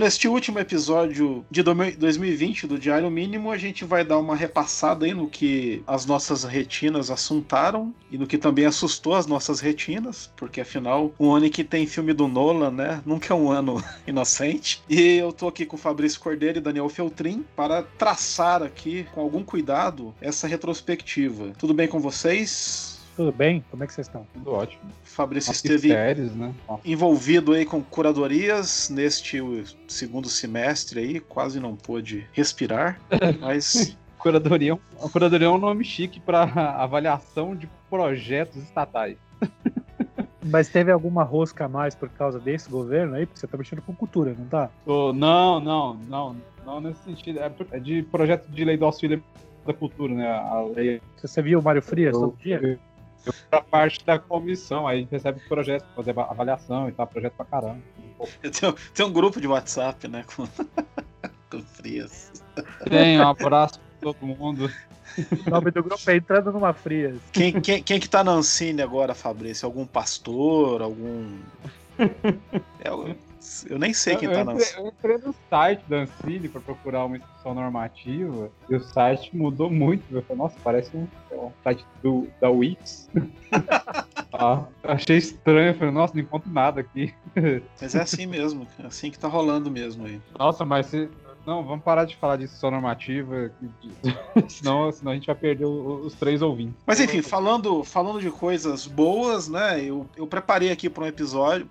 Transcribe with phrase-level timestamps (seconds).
[0.00, 5.12] Neste último episódio de 2020 do Diário Mínimo, a gente vai dar uma repassada aí
[5.12, 10.62] no que as nossas retinas assuntaram e no que também assustou as nossas retinas, porque
[10.62, 13.02] afinal, um ano que tem filme do Nolan, né?
[13.04, 14.82] Nunca é um ano inocente.
[14.88, 19.44] E eu tô aqui com Fabrício Cordeiro e Daniel Feltrin para traçar aqui, com algum
[19.44, 21.52] cuidado, essa retrospectiva.
[21.58, 22.89] Tudo bem com vocês?
[23.20, 23.62] Tudo bem?
[23.70, 24.26] Como é que vocês estão?
[24.32, 24.82] Tudo ótimo.
[25.02, 26.54] Fabrício esteve Séries, né?
[26.82, 29.38] envolvido aí com curadorias neste
[29.86, 32.98] segundo semestre aí, quase não pôde respirar,
[33.38, 36.44] mas curadoria, a curadoria é um nome chique para
[36.82, 39.18] avaliação de projetos estatais.
[40.42, 43.26] Mas teve alguma rosca a mais por causa desse governo aí?
[43.26, 44.70] Porque você tá mexendo com cultura, não tá?
[44.86, 46.36] Oh, não, não, não.
[46.64, 47.40] Não nesse sentido.
[47.40, 49.22] É de projeto de lei do auxílio
[49.66, 50.26] da cultura, né?
[50.26, 51.02] A lei.
[51.22, 52.80] Você viu o Mário Frias todo dia?
[53.24, 57.34] Eu pra parte da comissão, aí a gente recebe projeto, fazer avaliação e tal, projeto
[57.34, 57.80] pra caramba.
[58.40, 60.24] Tem, tem um grupo de WhatsApp, né?
[60.34, 60.46] Com,
[61.50, 62.32] com Frias.
[62.88, 64.70] Tem, um abraço pra todo mundo.
[65.46, 67.18] O nome do grupo é Entrando numa Frias.
[67.32, 69.66] Quem, quem, quem que tá na Ancine agora, Fabrício?
[69.66, 70.82] Algum pastor?
[70.82, 71.38] Algum.
[71.98, 72.90] É,
[73.68, 76.60] eu nem sei quem eu, tá eu na eu entrei no site da Ancine para
[76.60, 80.04] procurar uma instituição normativa e o site mudou muito.
[80.10, 83.08] Eu falei, nossa, parece um, um site do, da Wix.
[84.32, 87.14] ah, achei estranho, falei, nossa, não encontro nada aqui.
[87.80, 90.20] Mas é assim mesmo, é assim que tá rolando mesmo aí.
[90.38, 91.08] Nossa, mas se,
[91.50, 93.50] não, vamos parar de falar de instituição normativa,
[94.48, 96.76] senão, senão a gente vai perder os, os três ouvintes.
[96.86, 99.82] Mas enfim, falando, falando de coisas boas, né?
[99.82, 101.68] Eu, eu preparei aqui para um episódio,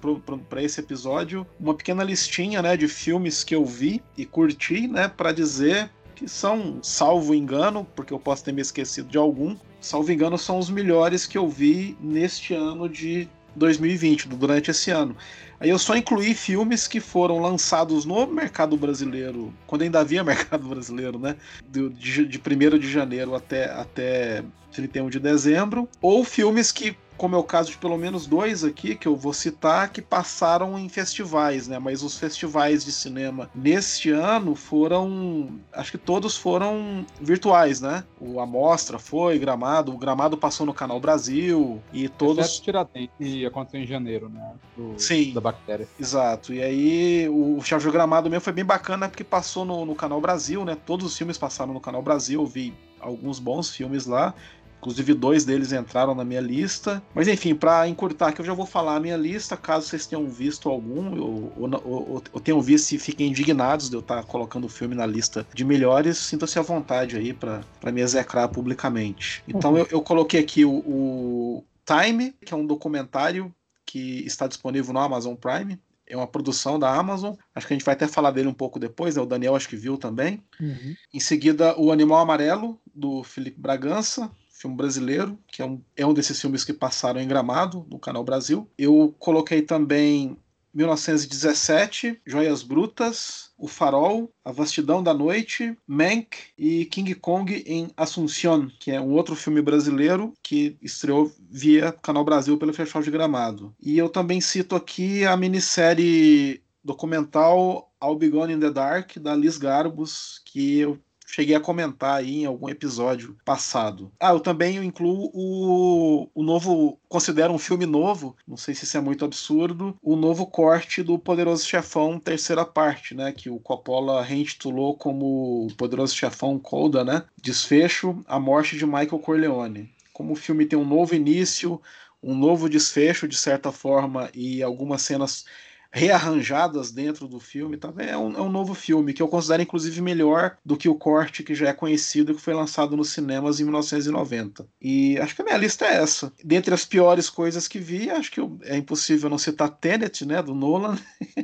[0.50, 5.08] para esse episódio, uma pequena listinha, né, de filmes que eu vi e curti, né,
[5.08, 10.12] para dizer que são, salvo engano, porque eu posso ter me esquecido de algum, salvo
[10.12, 15.16] engano, são os melhores que eu vi neste ano de 2020, durante esse ano.
[15.60, 20.68] Aí eu só incluí filmes que foram lançados no mercado brasileiro, quando ainda havia mercado
[20.68, 21.36] brasileiro, né?
[21.70, 27.36] De, de, de 1 de janeiro até, até 31 de dezembro, ou filmes que como
[27.36, 30.88] é o caso de pelo menos dois aqui que eu vou citar, que passaram em
[30.88, 31.78] festivais, né?
[31.78, 35.60] Mas os festivais de cinema neste ano foram.
[35.74, 38.06] Acho que todos foram virtuais, né?
[38.22, 42.46] O Amostra foi, Gramado, o Gramado passou no Canal Brasil e todos.
[42.46, 44.54] Exceto Tiradentes, que aconteceu em janeiro, né?
[44.78, 45.34] Do, Sim.
[45.34, 45.88] Da bactéria.
[46.00, 46.54] Exato.
[46.54, 50.64] E aí o Charge Gramado mesmo foi bem bacana porque passou no, no Canal Brasil,
[50.64, 50.78] né?
[50.86, 54.34] Todos os filmes passaram no Canal Brasil, eu vi alguns bons filmes lá.
[54.80, 57.04] Inclusive, dois deles entraram na minha lista.
[57.14, 60.28] Mas enfim, para encurtar aqui, eu já vou falar a minha lista, caso vocês tenham
[60.28, 64.66] visto algum, ou, ou, ou, ou tenham visto e fiquem indignados de eu estar colocando
[64.66, 69.44] o filme na lista de melhores, sinta-se à vontade aí para me execrar publicamente.
[69.48, 73.54] Então, eu, eu, coloquei aqui o, o Time, que é um documentário
[73.86, 75.80] que está disponível no Amazon Prime.
[76.08, 77.36] É uma produção da Amazon.
[77.54, 79.16] Acho que a gente vai até falar dele um pouco depois.
[79.16, 79.22] Né?
[79.22, 80.42] O Daniel acho que viu também.
[80.60, 80.96] Uhum.
[81.14, 86.14] Em seguida, O Animal Amarelo, do Felipe Bragança filme brasileiro, que é um, é um
[86.14, 88.70] desses filmes que passaram em Gramado, no Canal Brasil.
[88.78, 90.38] Eu coloquei também
[90.74, 98.70] 1917, Joias Brutas, O Farol, A Vastidão da Noite, Mank e King Kong em Assunción,
[98.80, 103.74] que é um outro filme brasileiro que estreou via Canal Brasil pelo Festival de Gramado.
[103.82, 109.36] E eu também cito aqui a minissérie documental All Be Gone in the Dark, da
[109.36, 111.00] Liz Garbus, que eu
[111.30, 114.12] cheguei a comentar aí em algum episódio passado.
[114.20, 118.98] Ah, eu também incluo o, o novo, considero um filme novo, não sei se isso
[118.98, 124.24] é muito absurdo, o novo corte do Poderoso Chefão, terceira parte, né, que o Coppola
[124.24, 129.92] reintitulou como Poderoso Chefão Coda, né, desfecho, a morte de Michael Corleone.
[130.12, 131.80] Como o filme tem um novo início,
[132.22, 135.46] um novo desfecho, de certa forma, e algumas cenas
[135.92, 137.78] rearranjadas dentro do filme.
[137.78, 137.94] Tá?
[137.98, 141.44] É, um, é um novo filme que eu considero inclusive melhor do que o corte
[141.44, 144.68] que já é conhecido que foi lançado nos cinemas em 1990.
[144.82, 146.32] E acho que a minha lista é essa.
[146.44, 150.54] Dentre as piores coisas que vi, acho que é impossível não citar Tenet, né, do
[150.54, 150.98] Nolan,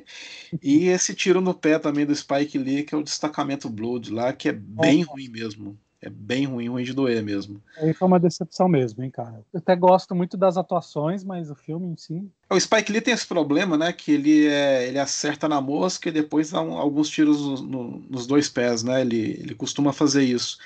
[0.62, 4.34] e esse tiro no pé também do Spike Lee, que é o destacamento Blood lá,
[4.34, 5.78] que é bem ruim mesmo.
[6.06, 7.60] É bem ruim, ruim de doer mesmo.
[7.78, 9.42] Aí foi uma decepção mesmo, hein, cara.
[9.52, 12.24] Eu até gosto muito das atuações, mas o filme em si.
[12.48, 13.92] O Spike Lee tem esse problema, né?
[13.92, 18.04] Que ele, é, ele acerta na mosca e depois dá um, alguns tiros no, no,
[18.08, 19.02] nos dois pés, né?
[19.02, 20.60] Ele, ele costuma fazer isso.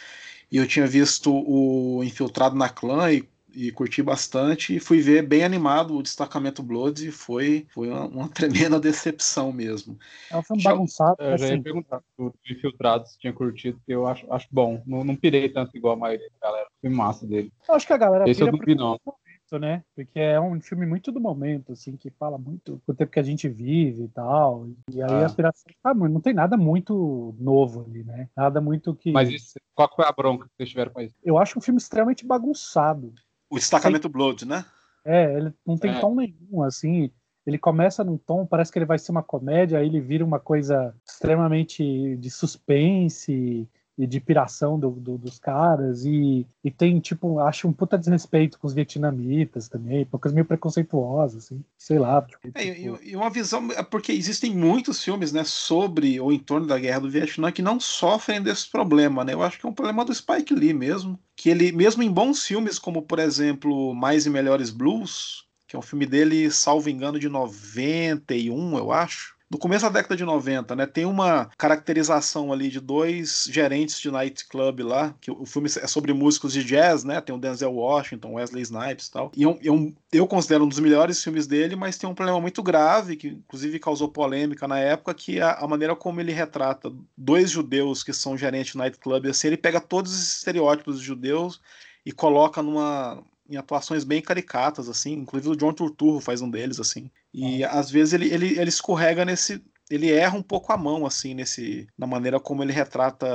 [0.51, 5.24] E eu tinha visto o Infiltrado na Clã e e curti bastante e fui ver
[5.24, 9.98] bem animado o destacamento Blood e foi, foi uma, uma tremenda decepção mesmo.
[10.31, 11.16] É um filme bagunçado.
[11.19, 11.63] Eu já ia assim.
[11.63, 14.81] perguntar do Infiltrado se tinha curtido, porque eu acho, acho bom.
[14.86, 16.68] Não, não pirei tanto igual a maioria da galera.
[16.81, 17.51] Foi massa dele.
[17.68, 19.00] Eu acho que a galera Esse eu não vi, não.
[19.46, 19.84] isso, né?
[19.96, 23.24] Porque é um filme muito do momento, assim, que fala muito do tempo que a
[23.24, 24.68] gente vive e tal.
[24.92, 25.25] E aí ah.
[25.25, 28.30] a piração tá, não tem nada muito novo ali, né?
[28.36, 29.12] Nada muito que.
[29.12, 31.16] Mas isso, qual foi a bronca que vocês tiveram com isso?
[31.24, 33.13] Eu acho um filme extremamente bagunçado.
[33.50, 34.12] O destacamento Sem...
[34.12, 34.66] Blood, né?
[35.06, 36.00] É, ele não tem é.
[36.00, 37.12] tom nenhum, assim.
[37.46, 40.40] Ele começa num tom, parece que ele vai ser uma comédia, aí ele vira uma
[40.40, 43.68] coisa extremamente de suspense
[44.00, 48.57] e de piração do, do, dos caras, e, e tem, tipo, acho um puta desrespeito
[48.57, 52.22] com os vietnamitas também, coisa meio preconceituosa, assim, sei lá.
[52.22, 53.04] Tipo, é, tipo...
[53.04, 56.80] E, e, uma visão, é porque existem muitos filmes, né, sobre ou em torno da
[56.80, 60.06] guerra do Vietnã que não sofrem desse problema, né, eu acho que é um problema
[60.06, 64.30] do Spike Lee mesmo, que ele, mesmo em bons filmes, como, por exemplo, Mais e
[64.30, 69.84] Melhores Blues, que é um filme dele, salvo engano, de 91, eu acho, no começo
[69.86, 70.86] da década de 90, né?
[70.86, 76.13] Tem uma caracterização ali de dois gerentes de nightclub lá, que o filme é sobre
[76.13, 77.19] músicos de jazz, né?
[77.19, 79.31] Tem o Denzel Washington, Wesley Snipes e tal.
[79.36, 82.62] E eu, eu, eu considero um dos melhores filmes dele, mas tem um problema muito
[82.62, 86.94] grave, que inclusive causou polêmica na época, que é a, a maneira como ele retrata
[87.18, 91.60] dois judeus que são gerentes de nightclub, assim, ele pega todos os estereótipos de judeus
[92.06, 95.13] e coloca numa em atuações bem caricatas, assim.
[95.13, 97.10] Inclusive o John Turturro faz um deles, assim.
[97.33, 99.63] E às vezes ele, ele, ele escorrega nesse.
[99.89, 101.87] Ele erra um pouco a mão, assim, nesse.
[101.97, 103.27] Na maneira como ele retrata.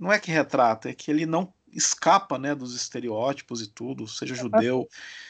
[0.00, 4.34] Não é que retrata, é que ele não escapa né, dos estereótipos e tudo, seja
[4.34, 4.88] é, judeu,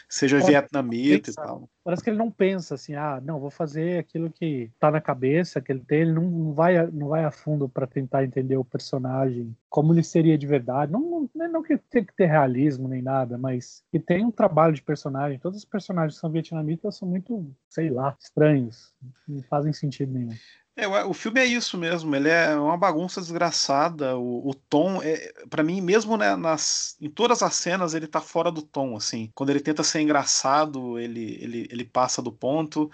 [0.09, 1.69] seja vietnamita e tal.
[1.83, 5.61] Parece que ele não pensa assim, ah, não, vou fazer aquilo que tá na cabeça,
[5.61, 9.57] que ele tem, ele não, vai, não vai a fundo para tentar entender o personagem,
[9.69, 10.93] como ele seria de verdade.
[10.93, 14.75] Não, não, não que tem que ter realismo nem nada, mas que tem um trabalho
[14.75, 15.39] de personagem.
[15.39, 18.95] Todos os personagens que são vietnamitas são muito, sei lá, estranhos,
[19.27, 20.35] não fazem sentido nenhum.
[20.79, 24.15] É, o filme é isso mesmo, ele é uma bagunça desgraçada.
[24.17, 28.21] O, o tom, é, para mim, mesmo né, nas, em todas as cenas, ele tá
[28.21, 28.95] fora do tom.
[28.95, 29.31] assim.
[29.35, 32.91] Quando ele tenta ser engraçado, ele, ele, ele passa do ponto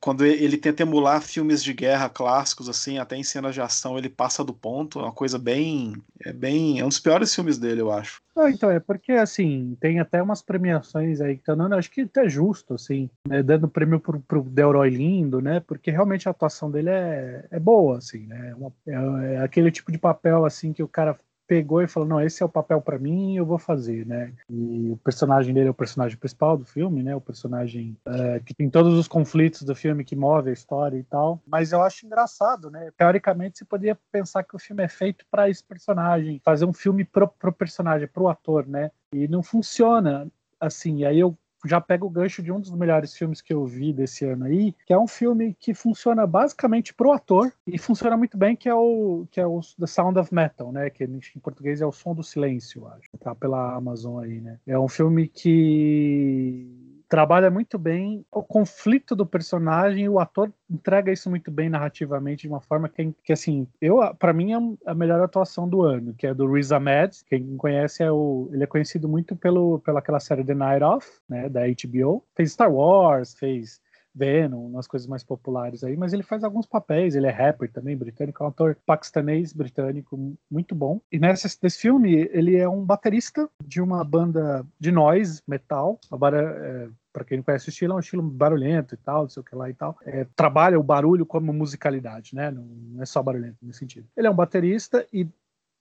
[0.00, 4.08] quando ele tenta emular filmes de guerra clássicos, assim, até em cenas de ação, ele
[4.08, 5.00] passa do ponto.
[5.00, 5.94] É uma coisa bem.
[6.24, 6.78] É bem.
[6.78, 8.22] É um dos piores filmes dele, eu acho.
[8.36, 12.02] Ah, então, é porque, assim, tem até umas premiações aí que estão dando, acho que
[12.02, 15.58] até justo, assim, né, dando prêmio pro, pro Delroy Lindo, né?
[15.58, 18.54] Porque realmente a atuação dele é, é boa, assim, né?
[18.86, 21.18] É, é, é aquele tipo de papel, assim, que o cara
[21.48, 24.32] pegou e falou: não, esse é o papel para mim, eu vou fazer, né?
[24.48, 27.16] E o personagem dele é o personagem principal do filme, né?
[27.16, 31.02] O personagem é, que tem todos os conflitos do filme que move a história e
[31.04, 31.40] tal.
[31.46, 32.90] Mas eu acho engraçado, né?
[32.96, 37.04] Teoricamente, você poderia pensar que o filme é feito para esse personagem, fazer um filme
[37.04, 38.90] pro, pro personagem, pro ator, né?
[39.12, 40.28] E não funciona
[40.60, 41.04] assim.
[41.04, 41.36] Aí eu
[41.66, 44.74] já pega o gancho de um dos melhores filmes que eu vi desse ano aí,
[44.86, 48.74] que é um filme que funciona basicamente pro ator e funciona muito bem, que é
[48.74, 50.90] o que é o The Sound of Metal, né?
[50.90, 53.08] Que em português é o som do silêncio, acho.
[53.18, 54.58] Tá pela Amazon aí, né?
[54.66, 56.77] É um filme que
[57.08, 62.42] trabalha muito bem o conflito do personagem e o ator entrega isso muito bem narrativamente
[62.42, 66.14] de uma forma que, que assim, eu para mim é a melhor atuação do ano,
[66.14, 70.00] que é do Riz Ahmed, quem conhece é o ele é conhecido muito pelo pela
[70.00, 72.24] aquela série The Night Of, né, da HBO.
[72.36, 73.80] Fez Star Wars, fez
[74.14, 77.96] Venom, umas coisas mais populares aí, mas ele faz alguns papéis, ele é rapper também,
[77.96, 81.00] britânico, é um ator paquistanês britânico muito bom.
[81.10, 86.88] E nesse, nesse filme, ele é um baterista de uma banda de noise, metal, é,
[87.12, 89.44] para quem não conhece o estilo, é um estilo barulhento e tal, não sei o
[89.44, 89.98] que lá e tal.
[90.04, 92.50] É, trabalha o barulho como musicalidade, né?
[92.50, 94.06] Não, não, é só barulhento nesse sentido.
[94.16, 95.26] Ele é um baterista e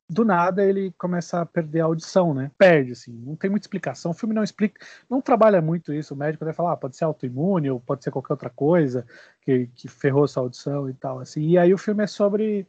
[0.09, 2.49] do nada ele começa a perder a audição, né?
[2.57, 4.11] Perde, assim, não tem muita explicação.
[4.11, 6.13] O filme não explica, não trabalha muito isso.
[6.13, 9.05] O médico vai falar, ah, pode ser autoimune ou pode ser qualquer outra coisa
[9.41, 11.41] que, que ferrou sua audição e tal, assim.
[11.49, 12.65] E aí o filme é sobre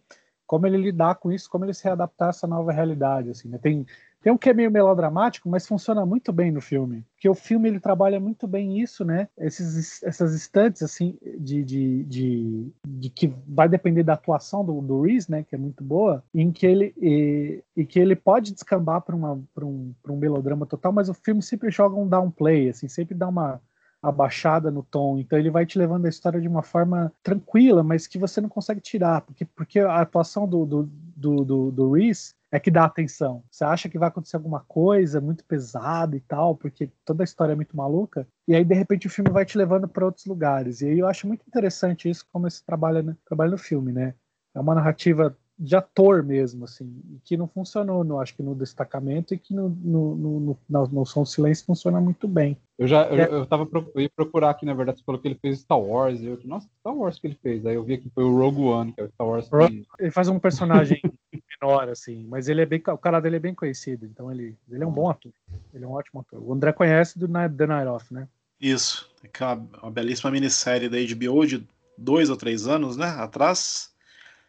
[0.47, 3.59] como ele lidar com isso, como ele se readaptar a essa nova realidade, assim, né?
[3.59, 3.87] Tem
[4.21, 7.05] tem um que é meio melodramático, mas funciona muito bem no filme.
[7.15, 9.29] Porque o filme ele trabalha muito bem isso, né?
[9.39, 15.03] Esses, essas instantes, assim, de, de, de, de que vai depender da atuação do, do
[15.03, 15.45] Reese, né?
[15.45, 19.95] Que é muito boa, em que ele, e, e que ele pode descambar para um,
[20.09, 23.61] um melodrama total, mas o filme sempre joga um downplay, assim, sempre dá uma
[24.03, 25.19] abaixada no tom.
[25.19, 28.49] Então ele vai te levando a história de uma forma tranquila, mas que você não
[28.49, 32.85] consegue tirar, porque, porque a atuação do, do, do, do, do Reese é que dá
[32.85, 33.43] atenção.
[33.51, 37.53] Você acha que vai acontecer alguma coisa muito pesada e tal, porque toda a história
[37.53, 40.81] é muito maluca, e aí de repente o filme vai te levando para outros lugares.
[40.81, 44.15] E aí eu acho muito interessante isso como esse trabalho, né, trabalho no filme, né?
[44.55, 49.35] É uma narrativa de ator mesmo, assim, que não funcionou, no, acho que no destacamento
[49.35, 52.57] e que no, no, no, no, no Som Silêncio funciona muito bem.
[52.79, 53.41] Eu já eu, é.
[53.41, 56.21] eu tava eu ia procurar aqui, na verdade, você falou que ele fez Star Wars,
[56.21, 57.67] e eu nossa, Star Wars que ele fez.
[57.67, 59.49] Aí eu vi que foi o Rogue One, que é o Star Wars.
[59.49, 59.85] Que...
[59.99, 61.01] Ele faz um personagem
[61.61, 64.85] menor, assim, mas ele é bem, o cara dele é bem conhecido, então ele, ele
[64.85, 65.33] é um bom ator.
[65.75, 66.43] Ele é um ótimo ator.
[66.43, 68.29] O André conhece do Night, The Night Off, né?
[68.61, 69.11] Isso.
[69.23, 73.07] É uma, uma belíssima minissérie da HBO de dois ou três anos, né?
[73.07, 73.93] Atrás.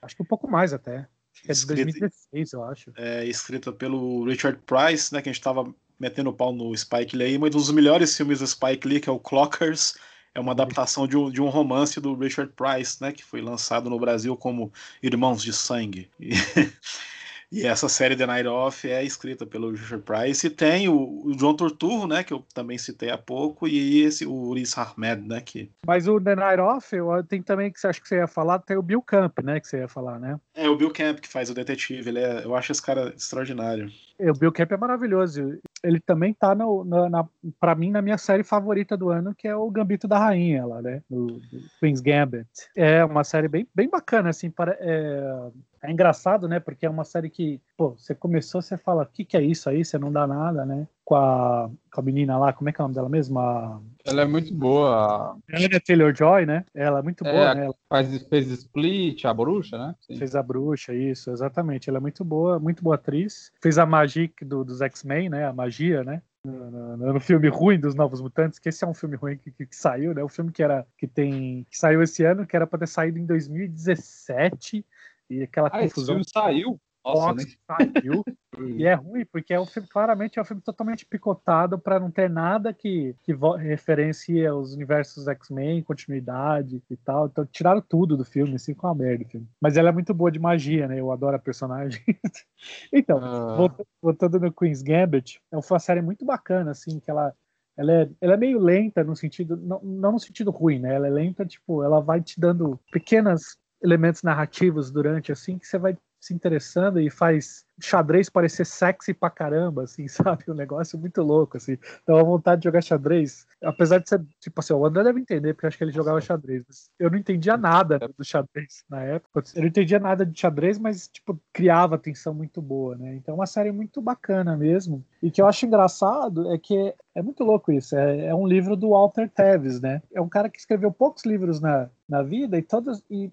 [0.02, 1.08] Acho que um pouco mais até.
[1.48, 2.92] Acho que é de 2016, eu acho.
[2.98, 5.22] É, escrita pelo Richard Price, né?
[5.22, 8.40] Que a gente tava metendo o pau no Spike Lee, mas um dos melhores filmes
[8.40, 9.96] do Spike Lee, que é o Clockers,
[10.34, 13.12] é uma adaptação de um, de um romance do Richard Price, né?
[13.12, 14.72] Que foi lançado no Brasil como
[15.02, 16.10] Irmãos de Sangue.
[16.20, 16.32] E...
[17.52, 21.36] E essa série The Night Off é escrita pelo Richard Price e tem o, o
[21.36, 25.42] John Turturro, né, que eu também citei há pouco, e esse o Uris Ahmed, né,
[25.42, 25.72] que...
[25.86, 28.60] Mas o The Night Off, eu, tem também que você acha que você ia falar,
[28.60, 30.40] tem o Bill Camp, né, que você ia falar, né?
[30.54, 33.92] É, o Bill Camp que faz o detetive, ele é, eu acho esse cara extraordinário.
[34.20, 35.58] É, o Bill Camp é maravilhoso.
[35.82, 37.28] Ele também tá, no, na, na,
[37.60, 40.82] pra mim, na minha série favorita do ano, que é o Gambito da Rainha, lá,
[40.84, 42.48] né, do, do Queen's Gambit.
[42.76, 44.78] É uma série bem, bem bacana, assim, para...
[44.80, 45.50] É
[45.82, 46.60] é engraçado, né?
[46.60, 49.70] Porque é uma série que, pô, você começou, você fala, o que, que é isso
[49.70, 49.84] aí?
[49.84, 50.88] Você não dá nada, né?
[51.06, 53.82] Com a, com a menina lá, como é que é o nome dela mesma?
[54.06, 55.38] Ela é muito boa.
[55.54, 56.66] Anya Taylor-Joy, né?
[56.74, 57.66] Ela é muito é, boa, né?
[57.66, 59.96] Ela faz, fez Split, a bruxa, né?
[60.02, 60.18] Sim.
[60.18, 61.90] Fez a bruxa, isso, exatamente.
[61.90, 63.52] Ela é muito boa, muito boa atriz.
[63.62, 65.48] Fez a Magic do, dos X-Men, né?
[65.48, 66.22] A magia, né?
[66.44, 69.52] No, no, no, filme ruim dos Novos Mutantes, que esse é um filme ruim que,
[69.52, 70.24] que, que, saiu, né?
[70.24, 73.20] O filme que era que tem que saiu esse ano, que era para ter saído
[73.20, 74.86] em 2017
[75.30, 76.20] e aquela ah, confusão.
[76.20, 76.80] Esse filme saiu.
[77.04, 77.44] Nossa, né?
[77.66, 78.24] saiu.
[78.78, 82.12] e é ruim, porque é um filme, claramente, é um filme totalmente picotado para não
[82.12, 87.28] ter nada que, que referencie os universos X-Men, continuidade e tal.
[87.28, 89.26] Então, tiraram tudo do filme, assim, com a merda.
[89.26, 89.48] Filme.
[89.62, 91.00] Mas ela é muito boa de magia, né?
[91.00, 92.02] Eu adoro a personagem.
[92.92, 93.58] então, uh...
[93.58, 97.34] voltando, voltando no Queen's Gambit, é uma série muito bacana, assim, que ela
[97.78, 100.96] ela é, ela é meio lenta no sentido, não, não no sentido ruim, né?
[100.96, 105.78] Ela é lenta, tipo, ela vai te dando pequenas elementos narrativos durante, assim, que você
[105.78, 110.46] vai se interessando e faz xadrez parecer sexy pra caramba, assim, sabe?
[110.48, 111.78] Um negócio muito louco, assim.
[112.04, 115.54] Então a vontade de jogar xadrez, apesar de ser, tipo assim, o André deve entender,
[115.54, 116.64] porque eu acho que ele jogava xadrez,
[117.00, 119.44] eu não entendia nada do xadrez na época.
[119.56, 123.16] Eu não entendia nada de xadrez, mas, tipo, criava tensão muito boa, né?
[123.16, 125.04] Então é uma série muito bacana mesmo.
[125.22, 127.96] E que eu acho engraçado é que é muito louco isso.
[127.96, 130.02] É, é um livro do Walter Tevis, né?
[130.14, 133.32] É um cara que escreveu poucos livros na, na vida e todos e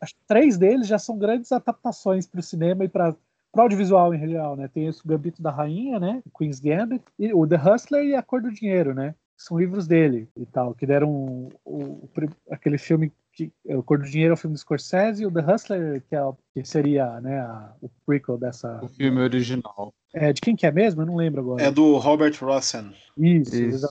[0.00, 3.14] acho três deles já são grandes adaptações para o cinema e para
[3.56, 4.68] para audiovisual em real, né?
[4.68, 6.22] Tem esse Gambito da Rainha, né?
[6.36, 9.14] Queen's Gambit, e o The Hustler e A Cor do Dinheiro, né?
[9.34, 12.08] São livros dele e tal, que deram o, o,
[12.50, 15.40] aquele filme que o Cor do Dinheiro é o filme do Scorsese e o The
[15.40, 16.20] Hustler que, é,
[16.54, 19.92] que seria né, a, o prequel dessa o filme original.
[20.14, 21.02] É de quem que é mesmo?
[21.02, 21.62] Eu não lembro agora.
[21.62, 22.94] É do Robert Rossen.
[23.16, 23.88] Isso, Isso.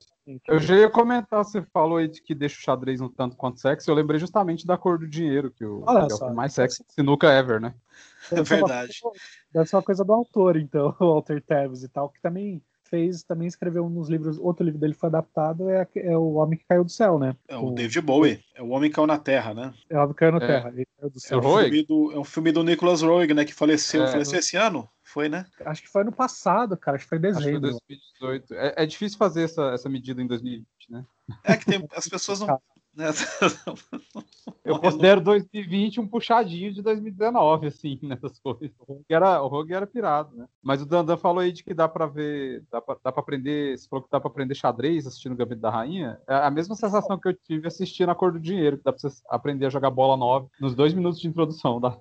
[0.47, 3.59] Eu já ia comentar, você falou aí de que deixa o xadrez um tanto quanto
[3.59, 3.87] sexy.
[3.87, 6.93] Eu lembrei justamente da cor do dinheiro, que, o, que é o mais sexy de
[6.93, 7.75] sinuca ever, né?
[8.31, 8.99] É verdade.
[9.53, 13.23] Deve ser uma coisa do autor, então, o Walter Tevis e tal, que também fez,
[13.23, 16.83] também escreveu nos livros, outro livro dele foi adaptado, é, é O Homem que Caiu
[16.83, 17.35] do Céu, né?
[17.47, 19.73] É o, o David Bowie, é O Homem que Caiu na Terra, né?
[19.89, 20.47] É o Homem que Caiu na é.
[20.47, 21.39] Terra, ele caiu do céu.
[21.39, 24.07] É, um filme do, é um filme do Nicholas Roeg, né, que faleceu, é.
[24.07, 24.87] faleceu esse ano?
[25.15, 25.45] Foi, né?
[25.65, 26.97] Acho que foi ano passado, cara.
[26.97, 27.69] Acho que foi em dezembro.
[27.69, 28.53] Acho que foi 2018.
[28.53, 31.05] É, é difícil fazer essa, essa medida em 2020, né?
[31.41, 32.61] É que tem, as pessoas não,
[32.95, 33.07] né?
[34.63, 38.71] Eu considero 2020 um puxadinho de 2019, assim, nessas coisas.
[38.79, 40.45] O Rogue era, o Rogue era pirado, né?
[40.61, 43.77] Mas o Dandan falou aí de que dá pra ver, dá pra, dá pra aprender,
[43.77, 46.19] você falou que dá pra aprender xadrez assistindo o Gambito da Rainha.
[46.27, 48.99] É a mesma sensação que eu tive assistindo a Cor do Dinheiro, que dá pra
[48.99, 51.79] você aprender a jogar bola 9 nos dois minutos de introdução.
[51.79, 51.97] Dá.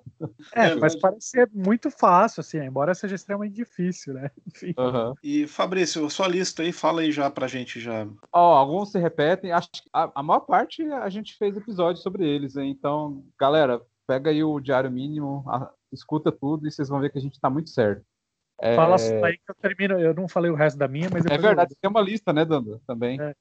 [0.53, 4.31] É, mas parece ser muito fácil, assim, embora seja extremamente difícil, né?
[4.47, 4.73] Enfim.
[4.77, 5.13] Uhum.
[5.23, 8.07] E Fabrício, sua lista aí, fala aí já pra gente já.
[8.31, 12.03] Ó, oh, alguns se repetem, acho que a, a maior parte a gente fez episódios
[12.03, 12.69] sobre eles, hein?
[12.69, 17.17] então, galera, pega aí o Diário Mínimo, a, escuta tudo e vocês vão ver que
[17.17, 18.05] a gente tá muito certo.
[18.61, 18.75] É...
[18.75, 21.25] Fala só aí que eu termino, eu não falei o resto da minha, mas...
[21.25, 21.77] É verdade, eu...
[21.81, 23.19] tem uma lista, né, Dando, também.
[23.19, 23.35] É.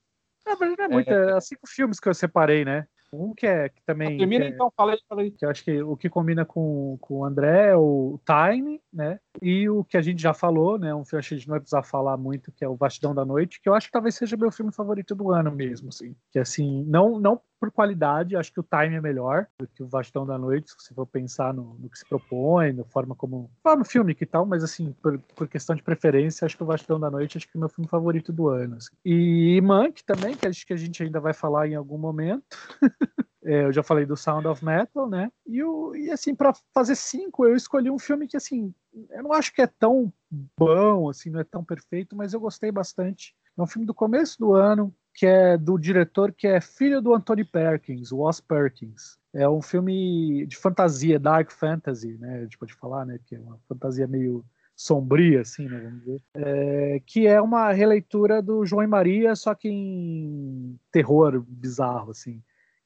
[0.47, 2.87] Não, mas não é muito, é, é cinco filmes que eu separei, né?
[3.13, 4.19] Um que é que também.
[4.19, 5.31] Termina é, então, fala aí, fala aí.
[5.31, 9.21] Que eu acho que o que combina com, com o André é o Time, né?
[9.43, 10.95] E o que a gente já falou, né?
[10.95, 13.25] Um filme que a gente não vai precisar falar muito, que é o Vastidão da
[13.25, 16.14] Noite, que eu acho que talvez seja meu filme favorito do ano mesmo, assim.
[16.31, 19.88] Que assim, não, não por qualidade, acho que o Time é melhor do que o
[19.88, 23.50] Vastidão da Noite, se você for pensar no, no que se propõe, na forma como.
[23.64, 26.67] Lá no filme que tal, mas assim, por, por, questão de preferência, acho que o
[26.67, 28.76] Vastidão da Noite acho que é meu filme favorito do ano.
[28.76, 28.91] Assim.
[29.05, 32.45] E Mank também, que acho que a gente ainda vai falar em algum momento.
[33.45, 35.31] É, eu já falei do Sound of Metal, né?
[35.47, 38.75] E, o, e assim, para fazer cinco, eu escolhi um filme que, assim,
[39.11, 40.13] eu não acho que é tão
[40.59, 43.35] bom, assim, não é tão perfeito, mas eu gostei bastante.
[43.57, 47.15] É um filme do começo do ano, que é do diretor que é filho do
[47.15, 49.19] Anthony Perkins, Wes Perkins.
[49.33, 52.39] É um filme de fantasia, dark fantasy, né?
[52.39, 53.21] A gente pode falar, né?
[53.27, 54.45] Que é uma fantasia meio
[54.77, 59.55] sombria, assim, né, vamos dizer, é, que é uma releitura do João e Maria, só
[59.55, 62.43] que em terror bizarro, assim,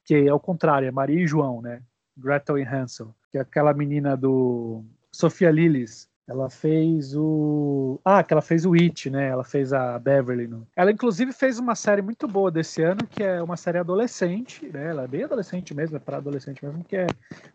[0.08, 1.82] que é o contrário, é Maria e João, né,
[2.16, 8.00] Gretel e Hansel, que é aquela menina do Sofia Lillis, ela fez o.
[8.02, 9.28] Ah, que ela fez o It, né?
[9.28, 10.46] Ela fez a Beverly.
[10.46, 10.66] No...
[10.76, 14.90] Ela, inclusive, fez uma série muito boa desse ano, que é uma série adolescente, né?
[14.90, 17.06] Ela é bem adolescente mesmo, é para adolescente mesmo, que é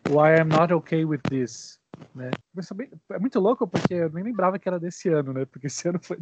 [0.10, 1.80] o I Am Not Okay With This.
[2.16, 2.32] Né?
[3.12, 5.46] É muito louco porque eu nem lembrava que era desse ano, né?
[5.46, 6.18] Porque esse ano foi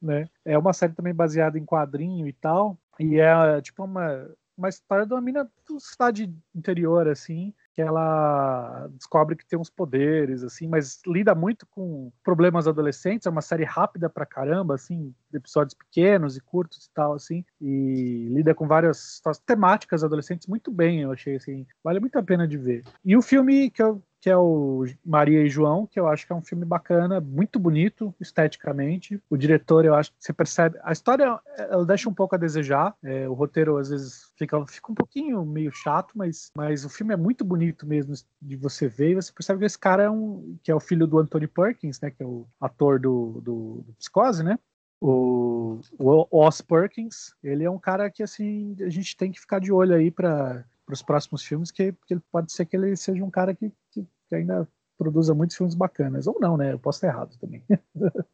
[0.00, 0.26] né?
[0.42, 2.78] É uma série também baseada em quadrinho e tal.
[2.98, 8.88] E é tipo uma, uma história de uma mina de cidade interior, assim, que ela
[8.92, 13.26] descobre que tem uns poderes, assim, mas lida muito com problemas adolescentes.
[13.26, 18.28] É uma série rápida pra caramba, assim, episódios pequenos e curtos e tal, assim, e
[18.30, 22.56] lida com várias temáticas adolescentes muito bem, eu achei, assim, vale muito a pena de
[22.56, 22.84] ver.
[23.04, 26.32] E o filme que eu que é o Maria e João, que eu acho que
[26.32, 29.22] é um filme bacana, muito bonito esteticamente.
[29.28, 30.78] O diretor, eu acho que você percebe.
[30.82, 32.96] A história, ela deixa um pouco a desejar.
[33.02, 37.12] É, o roteiro, às vezes, fica, fica um pouquinho meio chato, mas, mas o filme
[37.12, 39.10] é muito bonito mesmo de você ver.
[39.10, 40.56] E você percebe que esse cara é um.
[40.62, 42.10] que é o filho do Anthony Perkins, né?
[42.10, 44.58] Que é o ator do, do, do Psicose, né?
[45.02, 49.58] O, o Oz Perkins, ele é um cara que assim a gente tem que ficar
[49.58, 53.30] de olho aí para os próximos filmes, que, que pode ser que ele seja um
[53.30, 56.26] cara que que ainda produza muitos filmes bacanas.
[56.26, 56.72] Ou não, né?
[56.72, 57.62] Eu posso estar errado também.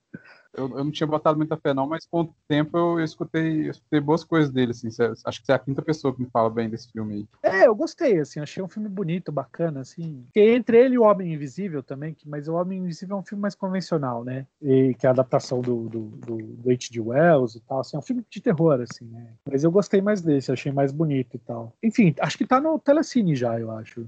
[0.53, 3.71] Eu, eu, não tinha botado muita fé, não, mas com o tempo eu, escutei, eu
[3.71, 4.89] escutei boas coisas dele, assim.
[5.25, 7.29] acho que você é a quinta pessoa que me fala bem desse filme aí.
[7.43, 10.27] É, eu gostei, assim, achei um filme bonito, bacana, assim.
[10.33, 13.25] Que entre ele e o Homem Invisível também, que, mas o Homem Invisível é um
[13.25, 14.47] filme mais convencional, né?
[14.61, 17.01] E que é a adaptação do, do, do, do H.G.
[17.01, 19.35] Wells e tal, assim, é um filme de terror, assim, né?
[19.49, 21.73] Mas eu gostei mais desse, achei mais bonito e tal.
[21.83, 24.07] Enfim, acho que tá no Telecine já, eu acho.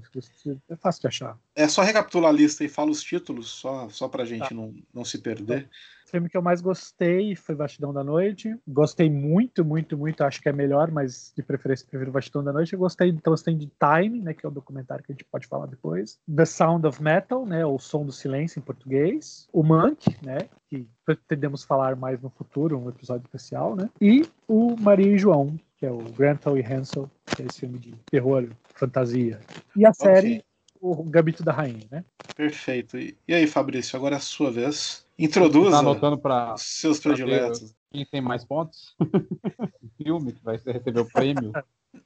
[0.69, 1.37] É fácil de achar.
[1.55, 4.55] É só recapitular a lista e fala os títulos, só, só pra gente tá.
[4.55, 5.63] não, não se perder.
[5.63, 5.69] Tá
[6.13, 8.55] filme que eu mais gostei foi Vastidão da Noite.
[8.67, 10.23] Gostei muito, muito, muito.
[10.23, 12.73] Acho que é melhor, mas de preferência prefiro Vastidão da Noite.
[12.73, 15.47] Eu gostei, então, tem de Time, né, que é o documentário que a gente pode
[15.47, 16.19] falar depois.
[16.33, 19.47] The Sound of Metal, né, o Som do Silêncio em português.
[19.51, 20.37] O Monk, né,
[20.69, 23.89] que pretendemos falar mais no futuro, um episódio especial, né.
[23.99, 27.79] E o Maria e João, que é o Granthal e Hansel, que é esse filme
[27.79, 29.39] de terror, fantasia.
[29.75, 30.43] E a série okay.
[30.85, 32.03] O Gambito da Rainha, né?
[32.35, 32.97] Perfeito.
[32.97, 35.07] E, e aí, Fabrício, agora é a sua vez.
[35.17, 37.73] Introduza tá anotando para seus prediletos.
[37.89, 38.93] Quem tem mais pontos?
[39.81, 41.53] o filme que vai receber o prêmio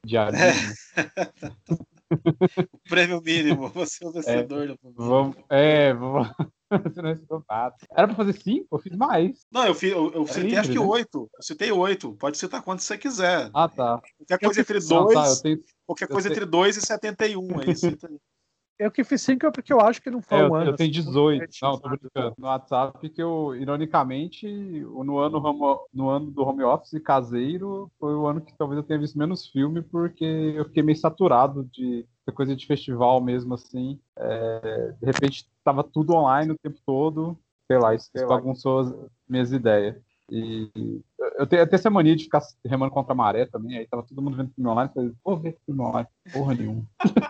[0.06, 0.76] de arismo.
[2.72, 6.30] o prêmio mínimo, você é o vencedor é, do vamos, É, vamos.
[6.84, 7.76] Você não recebeu nada.
[7.90, 8.76] Era pra fazer cinco?
[8.76, 9.46] Eu fiz mais.
[9.50, 10.86] Não, eu, fiz, eu, eu é citei livre, acho que né?
[10.86, 11.30] oito.
[11.34, 12.14] Eu citei oito.
[12.16, 13.50] Pode citar quanto você quiser.
[13.54, 14.02] Ah, tá.
[14.18, 14.90] Qualquer coisa entre dois.
[14.90, 17.60] Não, tá, tenho, qualquer coisa entre dois e 71.
[17.62, 18.20] Aí cita aí.
[18.80, 20.72] Eu que fiz 5 é porque eu acho que não foi é, um ano.
[20.72, 21.44] Eu tenho 18.
[21.44, 22.36] Assim, não, tô brincando.
[22.38, 28.28] No WhatsApp que eu, ironicamente, no ano, no ano do home office caseiro, foi o
[28.28, 30.24] ano que talvez eu tenha visto menos filme, porque
[30.56, 34.00] eu fiquei meio saturado de coisa de festival mesmo, assim.
[34.16, 37.38] É, de repente tava tudo online o tempo todo.
[37.66, 38.96] Sei lá, isso, isso bagunçou as
[39.28, 39.96] minhas ideias.
[40.30, 40.70] E
[41.38, 43.78] eu tenho até essa mania de ficar remando contra a maré também.
[43.78, 44.92] Aí tava todo mundo vendo filme online.
[44.94, 46.08] Falei, vou ver filme online.
[46.32, 46.86] Porra nenhuma.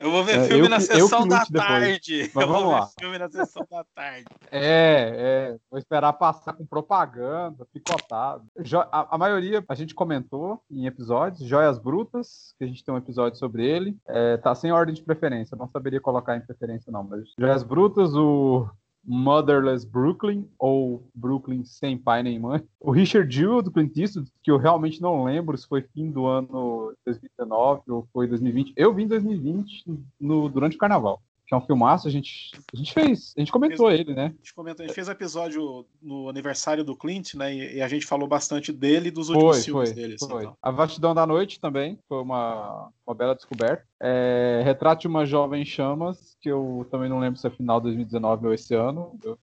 [0.00, 2.30] Eu vou ver é, filme na sessão da tarde.
[2.34, 2.88] Eu vamos lá.
[2.98, 4.24] filme na sessão da tarde.
[4.52, 5.58] É, é.
[5.70, 8.44] Vou esperar passar com propaganda, picotado.
[8.90, 11.46] A, a, maioria a gente comentou em episódios.
[11.46, 13.96] Joias Brutas, que a gente tem um episódio sobre ele.
[14.08, 15.56] É, tá sem ordem de preferência.
[15.56, 17.04] Não saberia colocar em preferência, não.
[17.04, 18.68] Mas Joias Brutas, o
[19.04, 22.62] Motherless Brooklyn, ou Brooklyn sem pai nem mãe.
[22.80, 26.26] O Richard Jewell, do Clint Eastwood, que eu realmente não lembro se foi fim do
[26.26, 28.72] ano 2019 ou foi 2020.
[28.74, 29.84] Eu vim em 2020,
[30.18, 33.50] no, durante o carnaval que é um filmaço, a gente, a gente fez, a gente
[33.50, 34.26] comentou fez, ele, né?
[34.26, 37.52] A gente, comentou, a gente fez episódio no aniversário do Clint, né?
[37.52, 40.14] E, e a gente falou bastante dele e dos últimos foi, filmes foi, dele.
[40.14, 40.42] Assim, foi.
[40.44, 40.56] Então.
[40.62, 43.84] A Vastidão da Noite também foi uma, uma bela descoberta.
[44.00, 47.86] É, Retrato de uma Jovem Chamas, que eu também não lembro se é final de
[47.86, 49.36] 2019 ou esse ano, eu,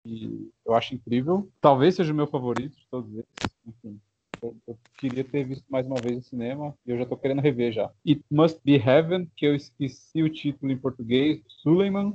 [0.64, 1.50] eu acho incrível.
[1.60, 3.26] Talvez seja o meu favorito de todos eles,
[3.66, 4.00] enfim.
[4.46, 7.42] Eu, eu, queria ter visto mais uma vez no cinema e eu já tô querendo
[7.42, 7.90] rever já.
[8.08, 12.14] It Must Be Heaven, que eu esqueci o título em português, Suleiman.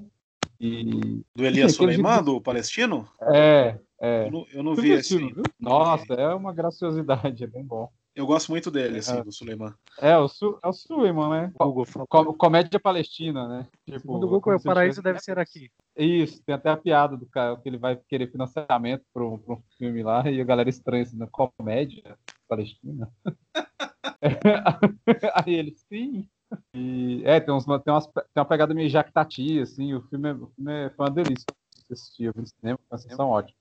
[0.61, 1.23] E...
[1.35, 3.09] Do Elias Suleiman, do palestino?
[3.23, 4.27] É, é.
[4.27, 5.17] Eu não, eu não vi esse.
[5.17, 5.43] Viu?
[5.59, 7.91] Nossa, é uma graciosidade, é bem bom.
[8.15, 9.23] Eu gosto muito dele, assim, é.
[9.23, 9.73] do Suleiman.
[9.99, 11.53] É, o, Su, é o Suleiman, né?
[11.59, 13.69] Google, Com, comédia palestina, né?
[13.87, 15.71] Tipo, Segundo o Google, o paraíso deve ser aqui.
[15.97, 19.63] Isso, tem até a piada do cara que ele vai querer financiamento para um, um
[19.77, 22.17] filme lá e a galera estranha assim, na comédia
[22.49, 23.11] palestina.
[25.35, 26.29] Aí ele, sim.
[26.75, 30.33] E, é, tem, uns, tem, umas, tem uma pegada meio jactati, assim, o filme, é,
[30.33, 31.47] o filme é, uma delícia
[31.93, 32.79] assistir, eu vi no cinema.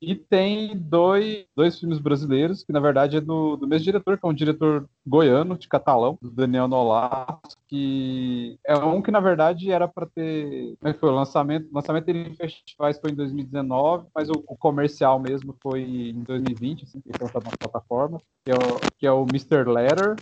[0.02, 4.26] E tem dois, dois filmes brasileiros, que na verdade é do, do mesmo diretor, que
[4.26, 9.72] é um diretor goiano, de catalão, do Daniel Nolas, que é um que na verdade
[9.72, 10.76] era para ter.
[10.80, 11.10] Como é que foi?
[11.10, 15.56] O lançamento, o lançamento dele em festivais foi em 2019, mas o, o comercial mesmo
[15.62, 19.24] foi em 2020, assim, que foi lançado na plataforma, que é o, que é o
[19.24, 19.64] Mr.
[19.70, 20.16] Letter,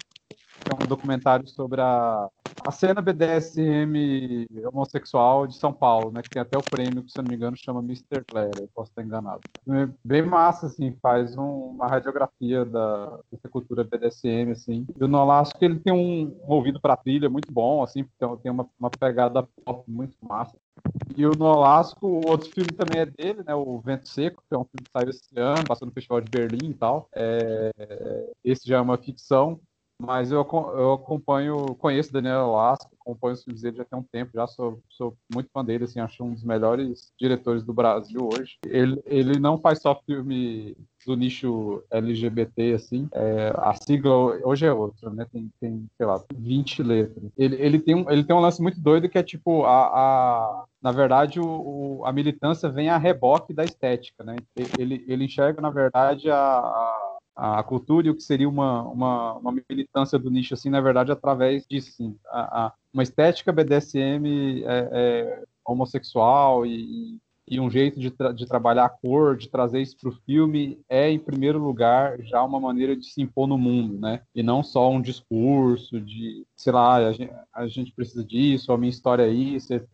[0.68, 2.30] que é um documentário sobre a,
[2.66, 6.22] a cena BDSM homossexual de São Paulo, né?
[6.22, 8.24] Que tem até o prêmio, que se eu não me engano, chama Mr.
[8.28, 9.42] Claire, eu posso estar enganado.
[9.70, 14.86] É bem massa, assim, faz um, uma radiografia da, dessa cultura BDSM, assim.
[15.00, 18.52] E o Nolasco, ele tem um, um ouvido para trilha muito bom, assim, então tem
[18.52, 20.58] uma, uma pegada pop muito massa.
[21.16, 23.56] E o Nolasco, o outro filme também é dele, né?
[23.56, 26.30] O Vento Seco, que é um filme que saiu esse ano, passou no Festival de
[26.30, 27.10] Berlim e tal.
[27.16, 27.72] É,
[28.44, 29.60] esse já é uma ficção.
[30.00, 34.32] Mas eu, eu acompanho, conheço Daniel Lasco, acompanho os filmes dele já tem um tempo,
[34.34, 38.58] já sou, sou muito fã dele, assim, acho um dos melhores diretores do Brasil hoje.
[38.66, 44.14] Ele, ele não faz só filme do nicho LGBT, assim, é, a sigla
[44.46, 45.26] hoje é outra, né?
[45.32, 47.32] Tem, tem, sei lá, 20 letras.
[47.38, 50.66] Ele, ele, tem, um, ele tem um lance muito doido que é tipo, a, a
[50.82, 54.36] na verdade, o, o, a militância vem a reboque da estética, né?
[54.78, 57.07] Ele, ele enxerga, na verdade, a, a
[57.38, 61.12] a cultura e o que seria uma, uma, uma, militância do nicho, assim, na verdade,
[61.12, 62.18] através disso, sim.
[62.30, 68.48] A, a, uma estética BDSM é, é homossexual e, e, um jeito de, tra de
[68.48, 72.60] trabalhar a cor, de trazer isso para o filme, é, em primeiro lugar, já uma
[72.60, 74.24] maneira de se impor no mundo, né?
[74.34, 78.78] E não só um discurso de, sei lá, a gente, a gente precisa disso, a
[78.80, 79.94] minha história é isso, etc.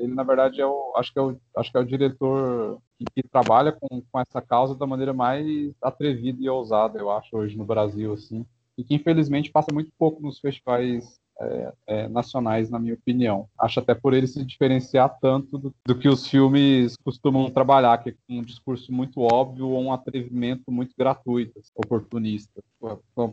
[0.00, 3.04] Ele, na verdade, é o, acho, que é o, acho que é o diretor que,
[3.14, 7.56] que, trabalha com, com essa causa da maneira mais atrevida e ousada, eu acho, hoje
[7.56, 8.44] no Brasil, assim,
[8.76, 13.48] e que infelizmente passa muito pouco nos festivais é, é, nacionais, na minha opinião.
[13.58, 18.10] Acho até por ele se diferenciar tanto do, do, que os filmes costumam trabalhar, que
[18.10, 22.62] é um discurso muito óbvio ou um atrevimento muito gratuito, oportunista.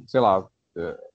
[0.08, 1.11] Sei lá, é,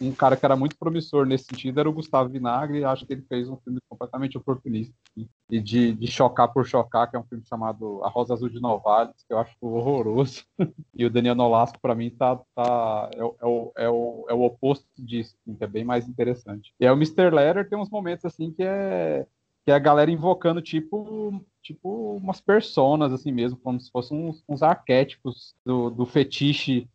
[0.00, 3.22] um cara que era muito promissor nesse sentido era o Gustavo Vinagre, acho que ele
[3.22, 7.24] fez um filme completamente oportunista assim, e de, de chocar por chocar, que é um
[7.24, 10.44] filme chamado A Rosa Azul de Novales, que eu acho horroroso.
[10.94, 14.42] e o Daniel Nolasco, para mim, tá, tá, é, é, o, é, o, é o
[14.42, 16.72] oposto disso, assim, que é bem mais interessante.
[16.80, 17.30] E aí o Mr.
[17.30, 19.26] Letter tem uns momentos assim que é
[19.64, 24.42] que é a galera invocando tipo tipo umas personas assim mesmo, como se fossem uns,
[24.48, 26.88] uns arquétipos do, do fetiche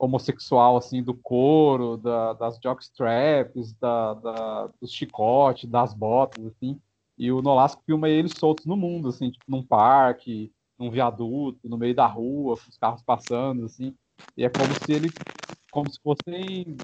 [0.00, 6.80] homossexual, assim, do couro, da, das jockstraps, da, da, dos chicotes, das botas, assim.
[7.18, 11.76] E o Nolasco filma eles soltos no mundo, assim, tipo, num parque, num viaduto, no
[11.76, 13.94] meio da rua, com os carros passando, assim.
[14.34, 15.10] E é como se ele,
[15.70, 16.78] como se fossem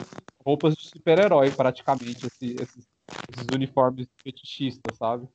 [0.44, 2.86] roupas de super-herói, praticamente, esse, esses,
[3.32, 5.26] esses uniformes fetichistas, sabe?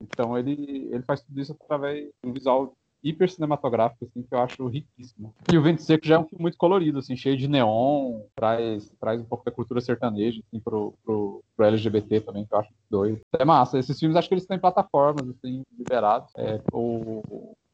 [0.00, 4.66] Então ele, ele faz tudo isso através do visual hiper cinematográfico, assim, que eu acho
[4.66, 5.34] riquíssimo.
[5.52, 8.90] E o Vento Seco já é um filme muito colorido, assim, cheio de neon, traz,
[8.98, 12.72] traz um pouco da cultura sertaneja, assim, pro, pro, pro LGBT também, que eu acho
[12.90, 13.20] doido.
[13.38, 16.32] É massa, esses filmes acho que eles em plataformas, assim, liberados.
[16.36, 17.22] É, o,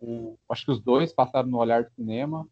[0.00, 2.46] o, acho que os dois passaram no Olhar de Cinema,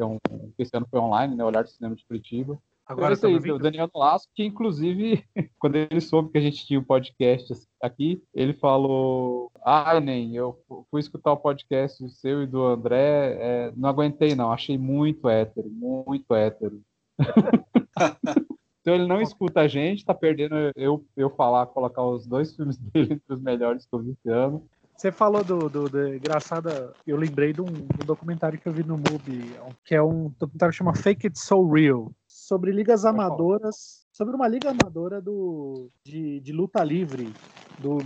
[0.00, 0.18] um,
[0.58, 2.58] esse ano foi online, né, Olhar de Cinema de Curitiba.
[2.86, 5.24] Agora é isso aí, o Daniel Nolasco, que inclusive,
[5.58, 10.36] quando ele soube que a gente tinha o um podcast aqui, ele falou: Ah, nem,
[10.36, 10.58] eu
[10.90, 15.70] fui escutar o podcast seu e do André, é, não aguentei, não, achei muito hétero,
[15.70, 16.82] muito hétero.
[18.80, 22.76] então ele não escuta a gente, tá perdendo eu, eu falar, colocar os dois filmes
[22.92, 24.62] dele entre os melhores que eu vi esse ano.
[24.96, 28.84] Você falou do, do, do engraçada, eu lembrei de um, um, documentário que eu vi
[28.84, 29.52] no MUBI,
[29.84, 32.12] que é um documentário que chama Fake It So Real,
[32.46, 37.32] sobre ligas amadoras, sobre uma liga amadora do, de, de luta livre
[37.78, 37.98] do,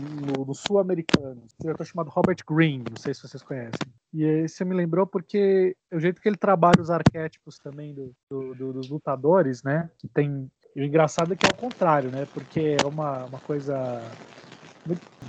[0.47, 1.43] no sul-americano.
[1.43, 3.93] Um diretor chamado Robert Green, não sei se vocês conhecem.
[4.15, 8.55] E esse me lembrou porque o jeito que ele trabalha os arquétipos também do, do,
[8.55, 9.91] do, dos lutadores, né?
[9.99, 10.49] Que tem.
[10.77, 12.27] E o engraçado é que é o contrário, né?
[12.33, 14.01] Porque é uma, uma coisa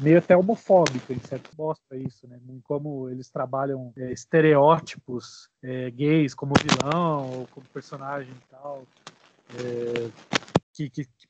[0.02, 2.40] meio até homofóbico, em certo mostra isso, né?
[2.64, 8.88] Como eles trabalham é, estereótipos é, gays como vilão ou como personagem e tal,
[9.56, 10.10] é,
[10.74, 11.29] que, que, que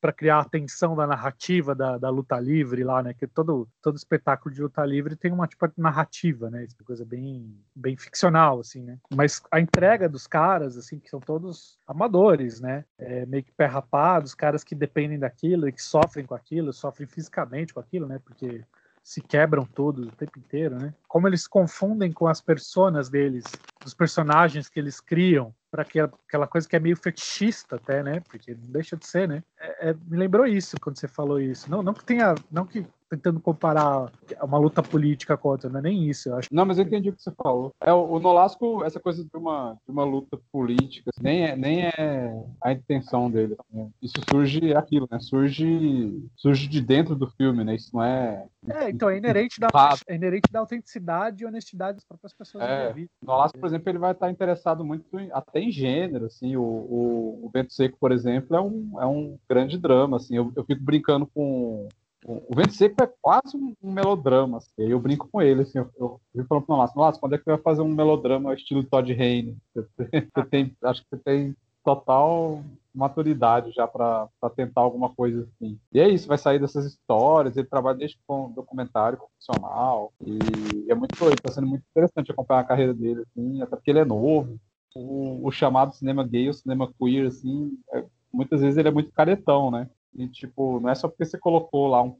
[0.00, 3.12] para criar a tensão da narrativa da, da, luta livre lá, né?
[3.12, 6.66] Que todo todo espetáculo de luta livre tem uma tipo narrativa, né?
[6.78, 8.98] Uma coisa bem bem ficcional assim, né?
[9.14, 12.84] Mas a entrega dos caras assim que são todos amadores, né?
[12.98, 17.06] É, meio que pé rapados, caras que dependem daquilo e que sofrem com aquilo, sofrem
[17.06, 18.20] fisicamente com aquilo, né?
[18.24, 18.64] Porque
[19.06, 20.92] se quebram todos o tempo inteiro, né?
[21.06, 23.44] Como eles confundem com as personas deles,
[23.84, 28.18] os personagens que eles criam para aquela coisa que é meio fetichista até, né?
[28.28, 29.44] Porque não deixa de ser, né?
[29.60, 31.70] É, é, me lembrou isso quando você falou isso.
[31.70, 34.10] Não, não que tenha, não que tentando comparar
[34.42, 36.48] uma luta política com outra, não é nem isso, eu acho.
[36.52, 37.72] Não, mas eu entendi o que você falou.
[37.80, 42.44] É, o, Nolasco, essa coisa de uma, de uma luta política, nem é, nem é
[42.62, 43.56] a intenção dele.
[43.72, 43.88] Né?
[44.02, 45.18] Isso surge aquilo, né?
[45.20, 47.74] Surge, surge de dentro do filme, né?
[47.74, 48.46] Isso não é.
[48.68, 49.68] É, então é inerente da,
[50.08, 54.12] é inerente da autenticidade e honestidade das próprias pessoas é, Nolasco, por exemplo, ele vai
[54.12, 56.56] estar interessado muito em, até em gênero, assim.
[56.56, 60.36] O, o, o Vento Seco, por exemplo, é um, é um grande drama, assim.
[60.36, 61.88] Eu, eu fico brincando com
[62.26, 64.58] o Vento Seco é quase um, melodrama.
[64.58, 64.72] Assim.
[64.78, 67.44] Eu brinco com ele, assim, eu, eu, eu falo pro Nolasco, Nolasco, quando é que
[67.44, 69.56] vai fazer um melodrama estilo Todd Haynes?
[69.72, 69.88] Você,
[70.34, 75.78] você tem, acho que você tem total maturidade já para tentar alguma coisa assim.
[75.92, 80.94] E é isso, vai sair dessas histórias, ele trabalha desde com documentário profissional, e é
[80.94, 84.04] muito doido, tá sendo muito interessante acompanhar a carreira dele, assim, até porque ele é
[84.04, 84.58] novo.
[84.96, 89.12] O, o chamado cinema gay, o cinema queer, assim, é, muitas vezes ele é muito
[89.12, 89.88] caretão, né?
[90.16, 92.16] E, tipo, não é só porque você colocou lá um,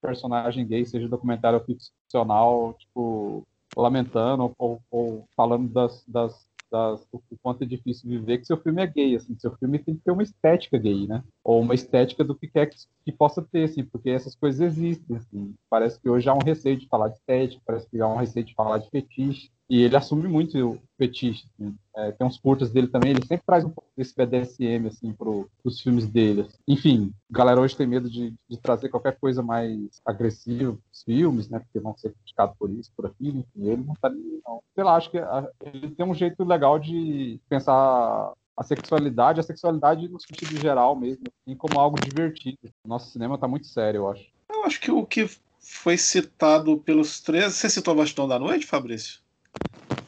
[0.00, 7.20] personagem gay, seja documentário ou ficcional, tipo, lamentando ou, ou falando das, das, das, do
[7.42, 10.10] quanto é difícil viver, que seu filme é gay, assim, seu filme tem que ter
[10.10, 11.22] uma estética gay, né?
[11.42, 15.16] Ou uma estética do que quer que, que possa ter, assim, porque essas coisas existem,
[15.16, 15.54] assim.
[15.68, 18.44] Parece que hoje há um receio de falar de estética, parece que há um receio
[18.44, 21.46] de falar de fetiche, e ele assume muito o fetiche.
[21.54, 21.76] Assim.
[21.96, 25.48] É, tem uns curtas dele também, ele sempre traz um pouco desse BDSM assim, pro,
[25.62, 26.42] pros filmes dele.
[26.42, 26.58] Assim.
[26.68, 31.58] Enfim, galera hoje tem medo de, de trazer qualquer coisa mais agressiva pros filmes, né?
[31.58, 33.38] Porque vão ser criticados por isso, por aquilo.
[33.38, 34.62] Enfim, ele não tá nem, não.
[34.74, 39.42] Sei lá, acho que a, ele tem um jeito legal de pensar a sexualidade, a
[39.42, 42.58] sexualidade no sentido geral mesmo, assim, como algo divertido.
[42.84, 44.30] O nosso cinema tá muito sério, eu acho.
[44.48, 47.54] Eu acho que o que foi citado pelos três.
[47.54, 49.20] Você citou Bastão da Noite, Fabrício?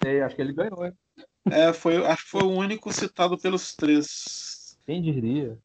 [0.03, 0.93] Sei, acho que ele ganhou, hein?
[1.51, 4.77] É, foi, acho que foi o único citado pelos três.
[4.85, 5.59] Quem diria?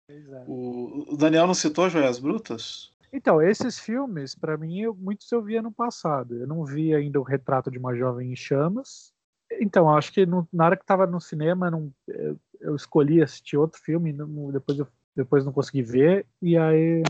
[0.48, 2.92] O, o Daniel não citou Joias Brutas?
[3.12, 6.36] Então, esses filmes, para mim, eu, muitos eu via no passado.
[6.36, 9.14] Eu não vi ainda o retrato de uma jovem em chamas.
[9.62, 13.56] Então, acho que no, na hora que estava no cinema, não, eu, eu, escolhi assistir
[13.56, 16.26] outro filme, não, depois eu depois não consegui ver.
[16.42, 17.04] E aí,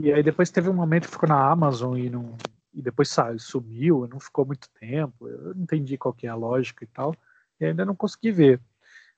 [0.00, 2.36] e aí depois teve um momento que ficou na Amazon e não,
[2.76, 5.26] e depois saiu, sumiu, não ficou muito tempo.
[5.26, 7.16] Eu não entendi qual que é a lógica e tal,
[7.58, 8.60] e ainda não consegui ver.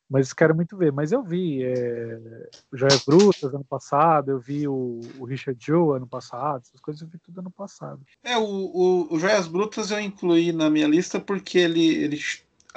[0.08, 0.92] Mas quero muito ver.
[0.92, 6.06] Mas eu vi é, Joias Brutas ano passado, eu vi o, o Richard Joe ano
[6.06, 8.00] passado, essas coisas eu vi tudo ano passado.
[8.22, 12.16] É, o, o, o Joias Brutas eu incluí na minha lista porque ele, ele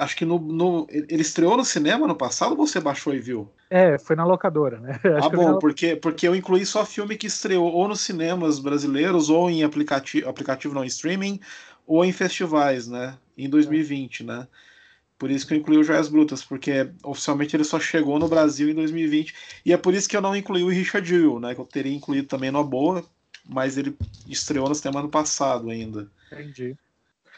[0.02, 3.48] acho que no, no, ele estreou no cinema no passado ou você baixou e viu?
[3.70, 5.00] É, foi na locadora, né?
[5.16, 9.30] Acho ah, bom, porque, porque eu incluí só filme que estreou ou nos cinemas brasileiros,
[9.30, 11.40] ou em aplicativo, aplicativo não, em streaming,
[11.86, 13.16] ou em festivais, né?
[13.36, 14.26] Em 2020, é.
[14.26, 14.48] né?
[15.18, 18.68] Por isso que eu incluí o Joias Brutas, porque oficialmente ele só chegou no Brasil
[18.68, 19.34] em 2020.
[19.64, 21.54] E é por isso que eu não incluí o Richard Jewell, né?
[21.54, 23.04] Que eu teria incluído também no Boa,
[23.48, 26.10] mas ele estreou no cinema ano passado ainda.
[26.32, 26.76] Entendi.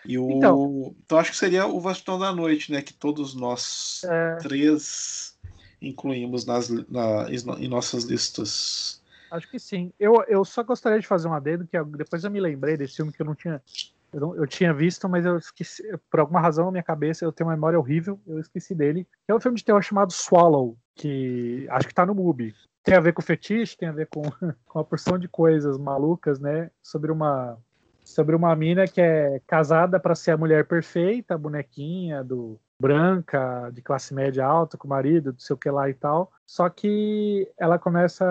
[0.07, 0.31] E o...
[0.31, 2.83] Então, então acho que seria o Bastão da Noite, né?
[2.83, 4.37] Que todos nós é...
[4.37, 5.35] três
[5.81, 7.27] incluímos nas, na,
[7.59, 9.03] em nossas listas.
[9.31, 9.93] Acho que sim.
[9.99, 13.13] Eu, eu só gostaria de fazer um adendo, que depois eu me lembrei desse filme
[13.13, 13.61] que eu não tinha.
[14.13, 15.83] Eu, não, eu tinha visto, mas eu esqueci.
[16.11, 19.07] Por alguma razão na minha cabeça, eu tenho uma memória horrível, eu esqueci dele.
[19.27, 22.55] É um filme de terror chamado Swallow, que acho que tá no MUBI.
[22.85, 24.23] Tem a ver com fetiche, tem a ver com,
[24.67, 26.71] com uma porção de coisas malucas, né?
[26.81, 27.59] Sobre uma
[28.05, 33.81] sobre uma mina que é casada para ser a mulher perfeita, bonequinha do branca, de
[33.81, 36.31] classe média alta, com o marido, não sei o que lá e tal.
[36.47, 38.25] Só que ela começa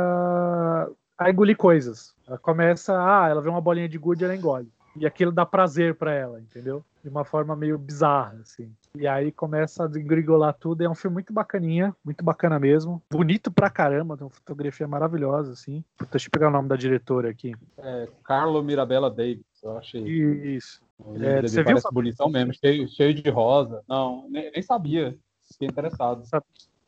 [1.17, 2.13] a engolir coisas.
[2.27, 4.71] Ela começa, ah, ela vê uma bolinha de gude, ela engole.
[4.95, 6.83] E aquilo dá prazer para ela, entendeu?
[7.03, 8.71] De uma forma meio bizarra, assim.
[8.95, 10.83] E aí começa a engrigolar tudo.
[10.83, 13.01] É um filme muito bacaninha, muito bacana mesmo.
[13.09, 15.83] Bonito pra caramba, tem uma fotografia maravilhosa, assim.
[16.11, 17.55] Deixa eu pegar o nome da diretora aqui.
[17.77, 19.43] É Carlo Mirabella Davis.
[19.63, 20.01] Eu achei.
[20.03, 20.81] Isso.
[21.19, 21.91] É, ele você parece viu?
[21.91, 23.83] bonitão mesmo, cheio, cheio de rosa.
[23.87, 25.17] Não, nem, nem sabia.
[25.51, 26.23] Fiquei interessado.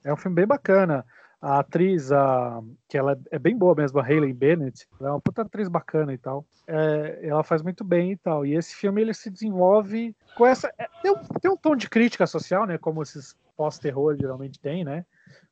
[0.04, 1.06] É um filme bem bacana.
[1.46, 5.22] A atriz, a, que ela é bem boa mesmo, a Hayley Bennett, ela é uma
[5.22, 6.44] puta atriz bacana e tal.
[6.66, 8.44] É, ela faz muito bem e tal.
[8.44, 10.74] E esse filme ele se desenvolve com essa.
[10.76, 12.80] É, tem, um, tem um tom de crítica social, né?
[12.80, 15.06] Como esses pós-terror geralmente tem, né?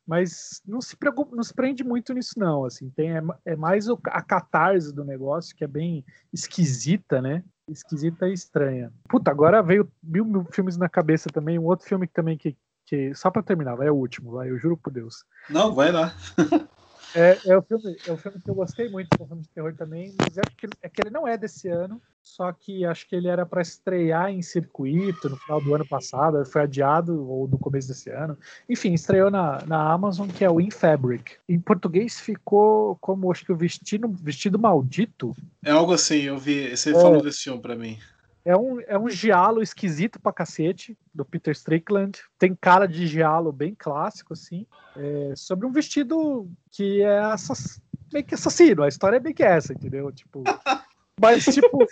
[0.06, 3.88] mas não se preocupa, não se prende muito nisso não, assim, tem é, é mais
[3.88, 7.42] o, a catarse do negócio que é bem esquisita, né?
[7.66, 8.92] Esquisita e estranha.
[9.08, 12.54] Puta, agora veio mil, mil filmes na cabeça também, um outro filme que também que,
[12.86, 15.24] que só para terminar, vai é o último, vai, eu juro por Deus.
[15.48, 16.14] Não, vai lá.
[17.14, 19.48] É, é, o filme, é um filme que eu gostei muito, é um filme de
[19.50, 23.06] terror também, mas é que, é que ele não é desse ano, só que acho
[23.06, 27.46] que ele era para estrear em circuito no final do ano passado, foi adiado ou
[27.46, 28.36] no começo desse ano.
[28.68, 31.36] Enfim, estreou na, na Amazon, que é o In Fabric.
[31.48, 35.36] Em português ficou como acho que o vestido, vestido maldito.
[35.64, 36.76] É algo assim, eu vi.
[36.76, 36.94] Você é.
[36.94, 37.96] falou desse filme para mim.
[38.44, 42.20] É um, é um giallo esquisito pra cacete, do Peter Strickland.
[42.38, 44.66] Tem cara de giallo bem clássico, assim.
[44.94, 47.80] É, sobre um vestido que é assass...
[48.12, 48.82] meio que assassino.
[48.82, 50.12] A história é bem que essa, entendeu?
[50.12, 50.44] Tipo.
[51.18, 51.86] mas, tipo.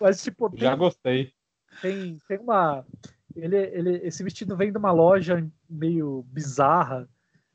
[0.00, 0.50] Mas, tipo.
[0.50, 1.32] Tem, Já gostei.
[1.80, 2.86] Tem, tem uma.
[3.34, 7.08] Ele, ele, esse vestido vem de uma loja meio bizarra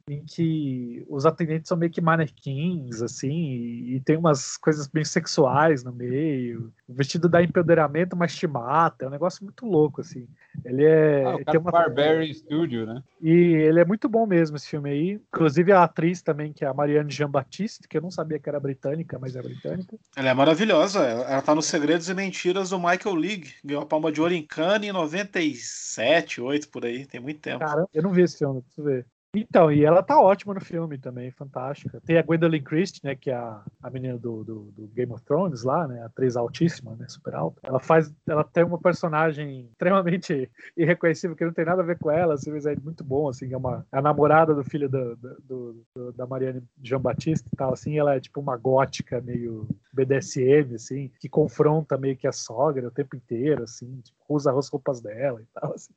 [0.10, 5.04] em que os atendentes são meio que manequins, assim, e, e, tem umas coisas bem
[5.04, 6.72] sexuais no meio.
[6.88, 9.04] O vestido dá empoderamento, mas te mata.
[9.04, 10.26] É um negócio muito louco, assim.
[10.64, 11.26] Ele é.
[11.26, 13.04] Ah, tem uma Barbary Studio, né?
[13.22, 15.22] E ele é muito bom mesmo, esse filme aí.
[15.34, 18.60] Inclusive a atriz também, que é a Marianne Jean-Baptiste, que eu não sabia que era
[18.60, 19.98] britânica, mas é britânica.
[20.16, 21.00] Ela é maravilhosa.
[21.00, 23.54] Ela tá nos Segredos e Mentiras do Michael League.
[23.64, 27.06] Ganhou a palma de ouro em Cannes em 97, 8 por aí.
[27.06, 27.60] Tem muito tempo.
[27.60, 29.06] Cara, eu não vi esse filme, preciso ver.
[29.42, 32.02] Então, e ela tá ótima no filme também, fantástica.
[32.06, 35.24] Tem a Gwendolyn Christie, né, que é a, a menina do, do, do, Game of
[35.24, 37.60] Thrones lá, né, atriz altíssima, né, super alta.
[37.64, 42.10] Ela faz, ela tem uma personagem extremamente irreconhecível que não tem nada a ver com
[42.10, 45.16] ela, assim, mas é muito bom, assim, é uma é a namorada do filho do,
[45.16, 49.68] do, do da Marianne Jean Baptiste e tal, assim, ela é tipo uma gótica meio
[49.94, 54.70] BDSM, assim, que confronta meio que a sogra o tempo inteiro, assim, tipo, usa as
[54.70, 55.94] roupas dela e tal, assim.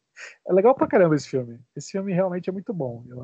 [0.46, 1.58] É legal pra caramba esse filme.
[1.76, 3.04] Esse filme realmente é muito bom.
[3.08, 3.22] Eu,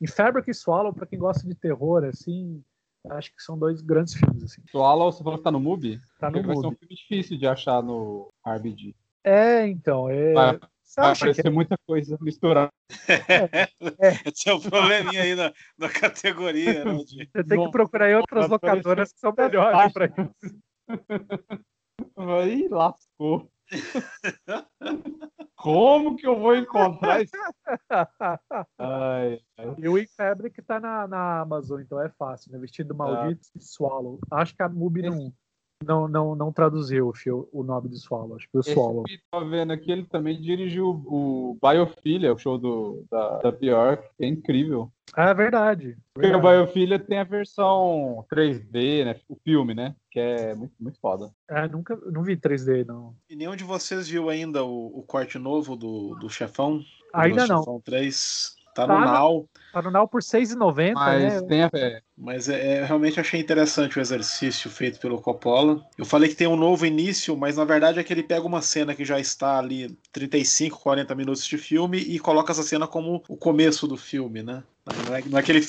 [0.00, 2.62] em Fabric e Swallow, pra quem gosta de terror, assim,
[3.10, 4.62] acho que são dois grandes filmes, assim.
[4.70, 6.00] Swallow, você falou que tá no MUBI?
[6.18, 6.46] Tá no MUBI.
[6.46, 8.94] Vai ser um filme difícil de achar no RBG.
[9.22, 10.32] É, então, é...
[10.32, 10.58] Vai,
[10.96, 11.50] vai aparecer que...
[11.50, 12.72] muita coisa misturada.
[13.06, 14.12] É, é.
[14.26, 16.84] Esse é o probleminha aí na, na categoria.
[16.84, 17.28] Né, de...
[17.30, 20.58] Você tem que procurar em outras locadoras que são melhores para isso.
[22.16, 23.50] Aí lascou.
[25.56, 27.32] Como que eu vou encontrar isso?
[28.78, 29.74] Ai, ai.
[29.78, 32.58] E o In Fabric tá na, na Amazon, então é fácil, né?
[32.58, 34.18] Vestido Maldito e Swallow.
[34.30, 35.32] Acho que a Mubi não,
[35.84, 37.12] não, não, não traduziu
[37.52, 38.36] o, nome do Swallow.
[38.36, 39.04] Acho que o Swallow.
[39.06, 43.50] Esse que tá vendo aqui, ele também dirigiu o Biofilia, o show do, da, da
[43.50, 44.92] Bjork, que é incrível.
[45.14, 45.96] Ah, é verdade.
[46.14, 49.20] Porque o Biofilia tem a versão 3D, né?
[49.28, 49.94] O filme, né?
[50.10, 51.30] Que é muito, muito foda.
[51.48, 53.14] Ah, nunca, não vi 3D, não.
[53.28, 56.80] E nenhum de vocês viu ainda o, o corte novo do, do Chefão?
[57.14, 57.58] Ainda do não.
[57.60, 58.59] Chefão 3.
[58.74, 59.48] Tá, tá no Now.
[59.72, 61.42] Tá no Now por R$6,90, Mas né?
[61.42, 61.70] tem a...
[61.72, 62.00] É.
[62.16, 65.82] Mas é, é, realmente achei interessante o exercício feito pelo Coppola.
[65.96, 68.60] Eu falei que tem um novo início, mas na verdade é que ele pega uma
[68.60, 73.22] cena que já está ali 35, 40 minutos de filme e coloca essa cena como
[73.28, 74.62] o começo do filme, né?
[74.86, 75.66] Não é, é ele,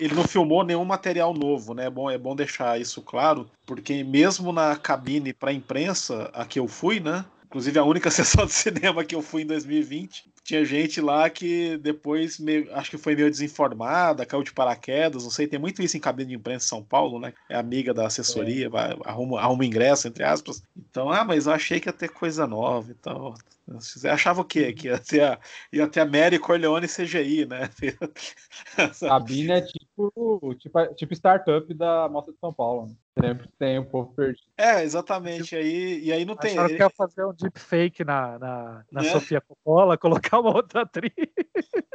[0.00, 1.86] ele, não filmou nenhum material novo, né?
[1.86, 6.58] É bom, é bom deixar isso claro, porque mesmo na cabine para imprensa a que
[6.58, 7.24] eu fui, né?
[7.46, 11.78] Inclusive, a única sessão de cinema que eu fui em 2020, tinha gente lá que
[11.78, 15.96] depois, meio, acho que foi meio desinformada, caiu de paraquedas, não sei, tem muito isso
[15.96, 17.32] em cabine de imprensa em São Paulo, né?
[17.48, 18.68] É amiga da assessoria, é.
[18.68, 20.62] vai, arruma, arruma ingresso, entre aspas.
[20.76, 23.34] Então, ah, mas eu achei que ia ter coisa nova e tal.
[23.66, 24.74] Você achava o quê?
[24.74, 25.38] Que ia ter a,
[25.72, 27.70] ia ter a Mary Corleone CGI, né?
[29.00, 32.88] Cabine é tipo, tipo, tipo startup da Mostra de São Paulo.
[32.88, 32.94] Né?
[33.16, 34.44] Sempre tem um povo perdido.
[34.58, 35.56] É, exatamente.
[35.56, 36.52] Aí, e aí não tem.
[36.52, 39.12] Acharam que ia fazer um deepfake na, na, na é.
[39.12, 41.12] Sofia Coppola, colocar uma outra atriz.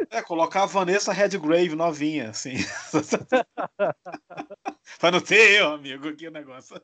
[0.10, 2.56] É, colocar a Vanessa Redgrave novinha, assim.
[5.00, 6.82] Pra não ter eu, amigo, aqui o negócio.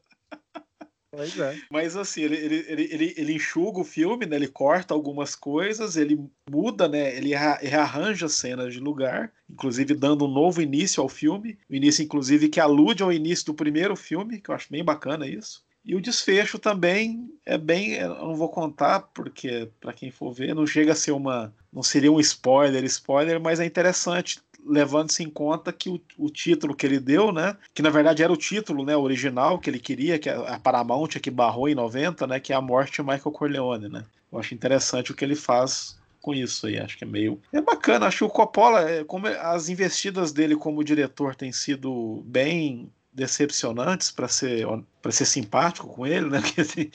[1.15, 1.57] Pois é.
[1.71, 4.35] Mas assim, ele, ele, ele, ele, enxuga o filme, né?
[4.35, 7.15] Ele corta algumas coisas, ele muda, né?
[7.15, 11.57] Ele rearranja cenas de lugar, inclusive dando um novo início ao filme.
[11.69, 15.25] O início, inclusive, que alude ao início do primeiro filme, que eu acho bem bacana
[15.25, 15.64] isso.
[15.85, 17.93] E o desfecho também é bem.
[17.93, 21.53] Eu não vou contar, porque, para quem for ver, não chega a ser uma.
[21.71, 26.75] Não seria um spoiler, spoiler, mas é interessante levando-se em conta que o, o, título
[26.75, 30.17] que ele deu, né, que na verdade era o título, né, original que ele queria,
[30.17, 33.89] que a Paramount que barrou em 90, né, que é a morte de Michael Corleone,
[33.89, 34.03] né.
[34.31, 37.61] Eu acho interessante o que ele faz com isso aí, acho que é meio é
[37.61, 42.91] bacana, acho que o Coppola, é, como as investidas dele como diretor têm sido bem
[43.15, 44.67] decepcionantes para ser
[45.01, 46.41] para ser simpático com ele, né?
[46.43, 46.91] Porque, assim,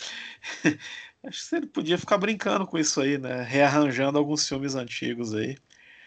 [1.25, 3.43] acho que ele podia ficar brincando com isso aí, né?
[3.43, 5.57] Rearranjando alguns filmes antigos aí.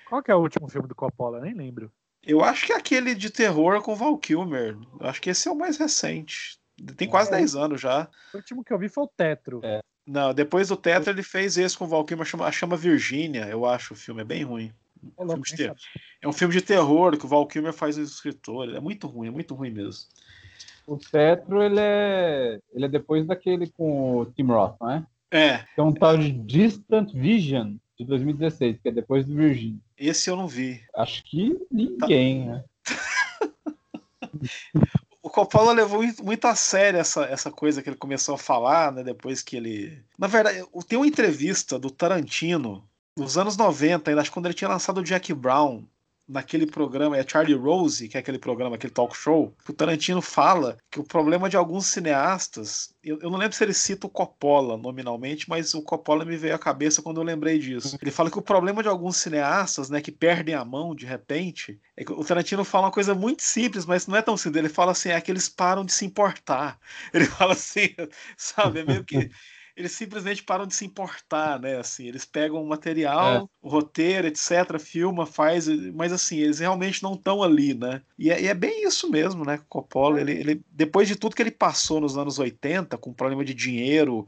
[0.08, 1.42] Qual que é o último filme do Coppola?
[1.42, 1.92] Nem lembro.
[2.26, 4.78] Eu acho que é aquele de terror com Val Kilmer.
[5.00, 6.58] Eu acho que esse é o mais recente.
[6.96, 7.38] Tem quase é.
[7.38, 8.08] 10 anos já.
[8.34, 9.60] O último que eu vi foi o Tetro.
[9.64, 9.82] É.
[10.06, 13.66] Não, depois do Tetro ele fez esse com o Val Kilmer, chama, chama Virgínia, eu
[13.66, 14.22] acho o filme.
[14.22, 14.74] É bem ruim.
[15.18, 15.76] É um, filme de ter...
[16.22, 18.74] é um filme de terror que o Val Kilmer faz o escritor.
[18.74, 20.06] É muito ruim, é muito ruim mesmo.
[20.86, 25.06] O Cetro, ele é, ele é depois daquele com o Tim Roth, não é?
[25.32, 25.66] É.
[25.78, 29.80] É um tal de Distant Vision de 2016, que é depois do Virgin.
[29.98, 30.82] Esse eu não vi.
[30.96, 32.52] Acho que ninguém, tá.
[32.52, 32.64] né?
[35.24, 39.04] o Coppola levou muito a sério essa, essa coisa que ele começou a falar, né?
[39.04, 40.04] Depois que ele.
[40.20, 42.88] Na verdade, tem uma entrevista do Tarantino
[43.18, 45.86] nos anos 90, ainda acho que quando ele tinha lançado o Jack Brown,
[46.28, 50.78] naquele programa, é Charlie Rose, que é aquele programa, aquele talk show, o Tarantino fala
[50.90, 54.78] que o problema de alguns cineastas, eu, eu, não lembro se ele cita o Coppola
[54.78, 57.98] nominalmente, mas o Coppola me veio à cabeça quando eu lembrei disso.
[58.02, 61.80] Ele fala que o problema de alguns cineastas, né, que perdem a mão de repente,
[61.98, 64.60] é que o Tarantino fala uma coisa muito simples, mas não é tão simples.
[64.60, 66.80] Ele fala assim, é que eles param de se importar.
[67.14, 67.90] Ele fala assim,
[68.38, 69.30] sabe, é meio que
[69.76, 71.78] eles simplesmente param de se importar, né?
[71.78, 73.48] Assim, eles pegam o material, é.
[73.62, 78.02] o roteiro, etc., filma, faz, mas assim, eles realmente não estão ali, né?
[78.18, 79.60] E é, e é, bem isso mesmo, né?
[79.68, 83.54] Coppola, ele, ele, depois de tudo que ele passou nos anos 80, com problema de
[83.54, 84.28] dinheiro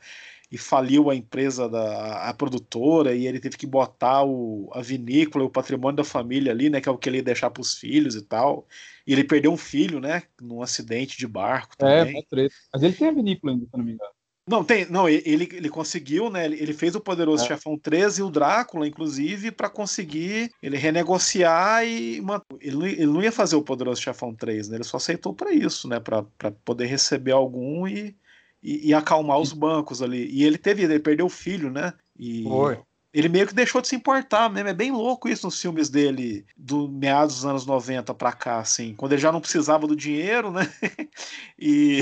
[0.52, 5.46] e faliu a empresa da a produtora e ele teve que botar o, a vinícola,
[5.46, 7.76] o patrimônio da família ali, né, que é o que ele ia deixar para os
[7.76, 8.68] filhos e tal.
[9.06, 12.28] E ele perdeu um filho, né, num acidente de barco é, também.
[12.34, 14.15] É, mas ele tem a vinícola ainda, se não me engano.
[14.48, 14.86] Não, tem.
[14.86, 16.46] Não, ele, ele conseguiu, né?
[16.46, 17.48] Ele, fez o Poderoso é.
[17.48, 22.22] Chefão 13 e o Drácula, inclusive, para conseguir ele renegociar e.
[22.62, 24.78] Ele, ele não ia fazer o Poderoso Chefão 3, né?
[24.78, 26.00] Ele só aceitou para isso, né?
[26.00, 26.24] Para
[26.64, 28.16] poder receber algum e,
[28.62, 30.30] e, e, acalmar os bancos ali.
[30.32, 31.94] E ele teve, ele perdeu o filho, né?
[32.18, 32.80] E Foi.
[33.12, 34.68] Ele meio que deixou de se importar mesmo.
[34.68, 38.94] É bem louco isso nos filmes dele, do meados dos anos 90 para cá, assim.
[38.94, 40.70] Quando ele já não precisava do dinheiro, né?
[41.58, 42.02] e,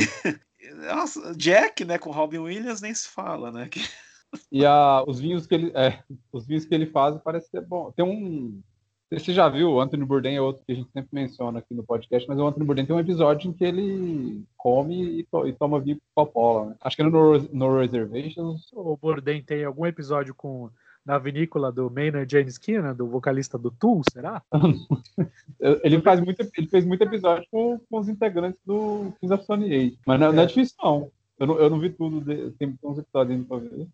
[0.74, 3.69] nossa, Jack, né, com Robin Williams nem se fala, né?
[4.51, 5.99] E a, os vinhos que ele, é,
[6.32, 7.91] os vinhos que ele faz parece ser bom.
[7.91, 8.61] Tem um,
[9.11, 11.84] você já viu, o Anthony Bourdain é outro que a gente sempre menciona aqui no
[11.84, 15.53] podcast, mas o Anthony Bourdain tem um episódio em que ele come e, to, e
[15.53, 16.76] toma vinho com Coppola, né?
[16.82, 18.71] Acho que é no, no Reservations.
[18.74, 20.69] O Bourdain tem algum episódio com
[21.05, 24.41] na vinícola do Maynard James Keenan, do vocalista do Tool, será?
[25.84, 29.74] ele, faz muito, ele fez muito episódio com, com os integrantes do Kings of Sony
[29.74, 31.11] 8, mas não é, não é difícil não.
[31.39, 33.88] Eu não, eu não vi tudo, de, tem uns episódios ainda pra ver.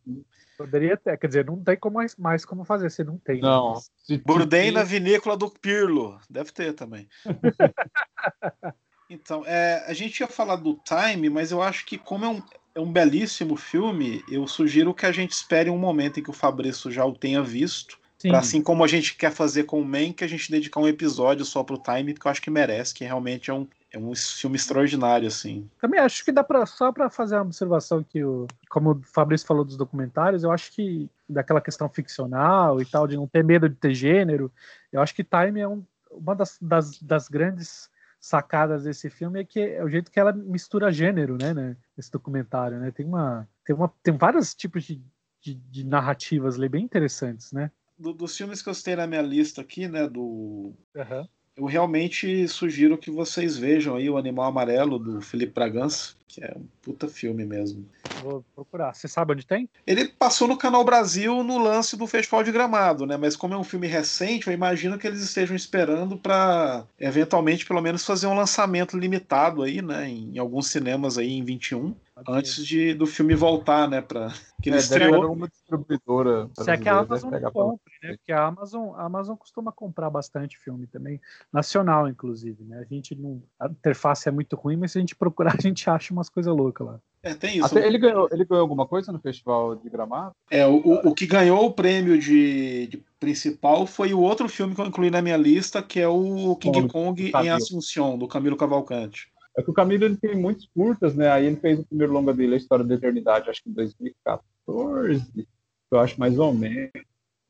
[0.58, 3.36] Poderia ter, quer dizer, não tem como mais, mais como fazer, se não tem.
[3.36, 3.42] Né?
[3.44, 3.80] Não.
[4.26, 7.08] Burdem na vinícola do Pirlo, deve ter também.
[9.10, 12.42] então, é, a gente ia falar do Time, mas eu acho que como é um,
[12.76, 14.24] é um belíssimo filme.
[14.30, 17.42] Eu sugiro que a gente espere um momento em que o Fabrício já o tenha
[17.42, 17.99] visto.
[18.28, 20.88] Pra, assim como a gente quer fazer com o Man, que a gente dedicar um
[20.88, 24.14] episódio só pro Time, porque eu acho que merece, que realmente é um, é um
[24.14, 25.70] filme extraordinário, assim.
[25.80, 29.48] Também acho que dá para só para fazer uma observação que o, como o Fabrício
[29.48, 33.70] falou dos documentários, eu acho que daquela questão ficcional e tal, de não ter medo
[33.70, 34.52] de ter gênero,
[34.92, 37.90] eu acho que Time é um, uma das, das, das grandes
[38.20, 42.12] sacadas desse filme é que é o jeito que ela mistura gênero, né, né esse
[42.12, 42.92] documentário, né?
[42.92, 45.02] Tem uma tem uma tem vários tipos de,
[45.42, 47.72] de, de narrativas ali bem interessantes, né?
[48.00, 51.28] Do, dos filmes que eu citei na minha lista aqui, né, do uhum.
[51.58, 56.54] eu realmente sugiro que vocês vejam aí o Animal Amarelo do Felipe Bragança, que é
[56.56, 57.86] um puta filme mesmo.
[58.22, 58.94] Vou procurar.
[58.94, 59.68] Você sabe onde tem?
[59.86, 63.18] Ele passou no Canal Brasil no lance do Festival de Gramado, né?
[63.18, 67.82] Mas como é um filme recente, eu imagino que eles estejam esperando para eventualmente pelo
[67.82, 70.08] menos fazer um lançamento limitado aí, né?
[70.08, 71.96] Em alguns cinemas aí em 21
[72.28, 74.02] antes de, do filme voltar, né?
[74.02, 74.30] Pra,
[74.62, 75.24] que ele é, estreou.
[75.24, 76.50] alguma distribuidora.
[76.54, 78.16] Se é que a Amazon compre, né?
[78.18, 81.20] Porque a Amazon, a Amazon costuma comprar bastante filme também,
[81.52, 82.80] nacional, inclusive, né?
[82.80, 83.42] A gente não.
[83.60, 86.56] A interface é muito ruim, mas se a gente procurar, a gente acha umas coisas
[86.56, 87.00] loucas lá.
[87.22, 87.66] É, tem isso.
[87.66, 90.34] Até ele, ganhou, ele ganhou alguma coisa no Festival de Gramado?
[90.50, 94.74] É, o, o, o que ganhou o prêmio de, de, principal foi o outro filme
[94.74, 98.56] que eu incluí na minha lista, que é o King Kong em Assunção, do Camilo
[98.56, 99.30] Cavalcante.
[99.58, 101.30] É que o Camilo ele tem muitos curtas, né?
[101.30, 105.48] Aí ele fez o primeiro longa dele, A História da Eternidade, acho que em 2014,
[105.92, 106.92] eu acho mais ou menos,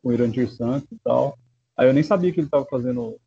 [0.02, 1.38] com o Irandir Santos e tal.
[1.78, 3.18] Aí eu nem sabia que ele estava fazendo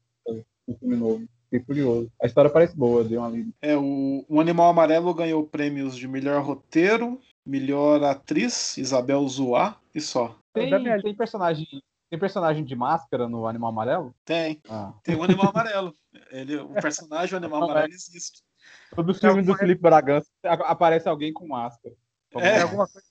[0.66, 1.24] um filme novo.
[1.44, 2.10] Fiquei curioso.
[2.22, 3.50] A história parece boa, deu uma lida.
[3.60, 10.00] É, o, o Animal Amarelo ganhou prêmios de melhor roteiro, melhor atriz, Isabel Zoá, e
[10.00, 10.36] só.
[10.54, 10.70] Tem,
[11.02, 11.66] tem personagem
[12.12, 14.14] tem personagem de máscara no Animal Amarelo?
[14.22, 14.60] Tem.
[14.68, 14.92] Ah.
[15.02, 15.96] Tem o Animal Amarelo.
[16.30, 18.42] Ele, o personagem o Animal Amarelo existe.
[18.94, 21.94] Todo filme do Felipe Bragança aparece alguém com máscara.
[22.36, 22.52] É.
[22.52, 23.06] Tem, alguma coisa,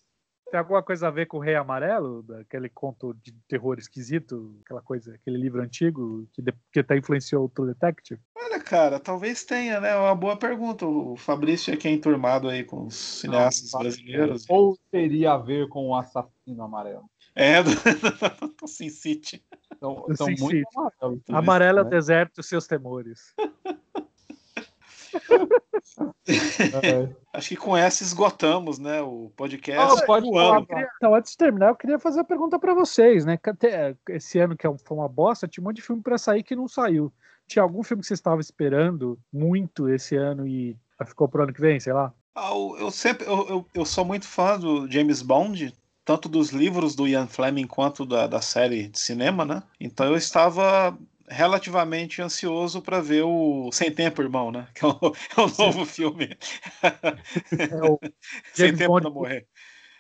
[0.51, 2.23] tem alguma coisa a ver com o Rei Amarelo?
[2.23, 4.55] Daquele conto de terror esquisito?
[4.63, 8.21] Aquela coisa, aquele livro antigo que, de, que até influenciou o True Detective?
[8.36, 9.89] Olha, cara, talvez tenha, né?
[9.89, 10.86] É uma boa pergunta.
[10.86, 14.45] O Fabrício é quem é enturmado aí com os cineastas Não, brasileiros.
[14.49, 17.09] Ou teria a ver com o assassino amarelo?
[17.34, 17.71] É, do,
[18.61, 19.43] do Sin City.
[19.75, 20.65] Então, então Sin muito City.
[20.75, 21.21] amarelo.
[21.29, 21.97] Amarelo é o isso, né?
[21.97, 23.34] deserto e seus temores.
[25.97, 26.01] É.
[27.33, 29.01] Acho que com essa esgotamos, né?
[29.01, 30.65] O podcast Ah, pode do falar, ano.
[30.67, 33.37] queria- Então, antes de terminar, eu queria fazer a pergunta pra vocês, né?
[33.37, 36.01] Que até Esse ano que é um- foi uma bosta, tinha um monte de filme
[36.01, 37.11] pra sair que não saiu.
[37.47, 41.61] Tinha algum filme que vocês estavam esperando muito esse ano e ficou pro ano que
[41.61, 42.13] vem, sei lá?
[42.35, 45.73] Ah, eu sempre eu, eu, eu sou muito fã do James Bond,
[46.05, 49.63] tanto dos livros do Ian Fleming quanto da, da série de cinema, né?
[49.79, 50.97] Então eu estava
[51.32, 54.67] relativamente ansioso para ver o Sem Tempo, Irmão, né?
[54.75, 54.91] Que é o,
[55.38, 56.38] é o novo filme.
[56.84, 57.99] É o
[58.53, 59.47] Sem James Tempo Bond- para Morrer.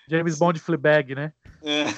[0.09, 1.33] James Bond Fleabag, né?
[1.63, 1.85] É.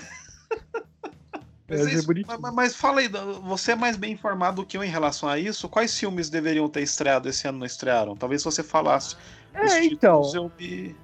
[1.67, 3.07] Mas, Eu achei isso- mas- mas fala aí,
[3.41, 5.67] você é mais bem informado do que eu em relação a isso?
[5.69, 8.15] Quais filmes deveriam ter estreado esse ano e não estrearam?
[8.17, 9.15] Talvez você falasse.
[9.63, 10.95] os É, então, títulos, eu me...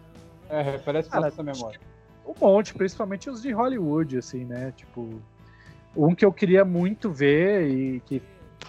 [0.49, 1.79] É, parece Cara, essa memória.
[2.25, 4.71] um monte, principalmente os de Hollywood, assim, né?
[4.75, 5.19] Tipo,
[5.95, 8.21] um que eu queria muito ver e que,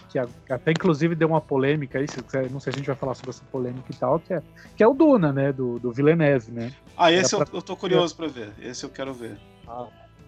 [0.08, 0.18] que
[0.52, 3.14] até inclusive deu uma polêmica aí, se quiser, não sei se a gente vai falar
[3.14, 4.42] sobre essa polêmica e tal, que é,
[4.76, 5.52] que é o Duna, né?
[5.52, 6.70] Do, do Villeneuve, né?
[6.96, 8.52] Ah, esse eu, pra- eu tô curioso para ver.
[8.60, 9.36] Esse eu quero ver.
[9.68, 9.86] Ah,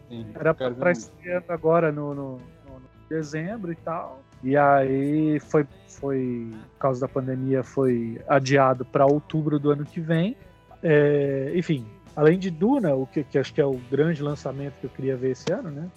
[0.08, 0.26] sim.
[0.34, 0.90] Era muito.
[0.92, 4.22] estreando agora no, no- no- no dezembro e tal.
[4.42, 5.66] E aí foi,
[6.00, 10.36] foi, por causa da pandemia, foi adiado para outubro do ano que vem.
[10.82, 11.86] É, enfim,
[12.16, 15.16] além de Duna, o que, que acho que é o grande lançamento que eu queria
[15.16, 15.88] ver esse ano, né?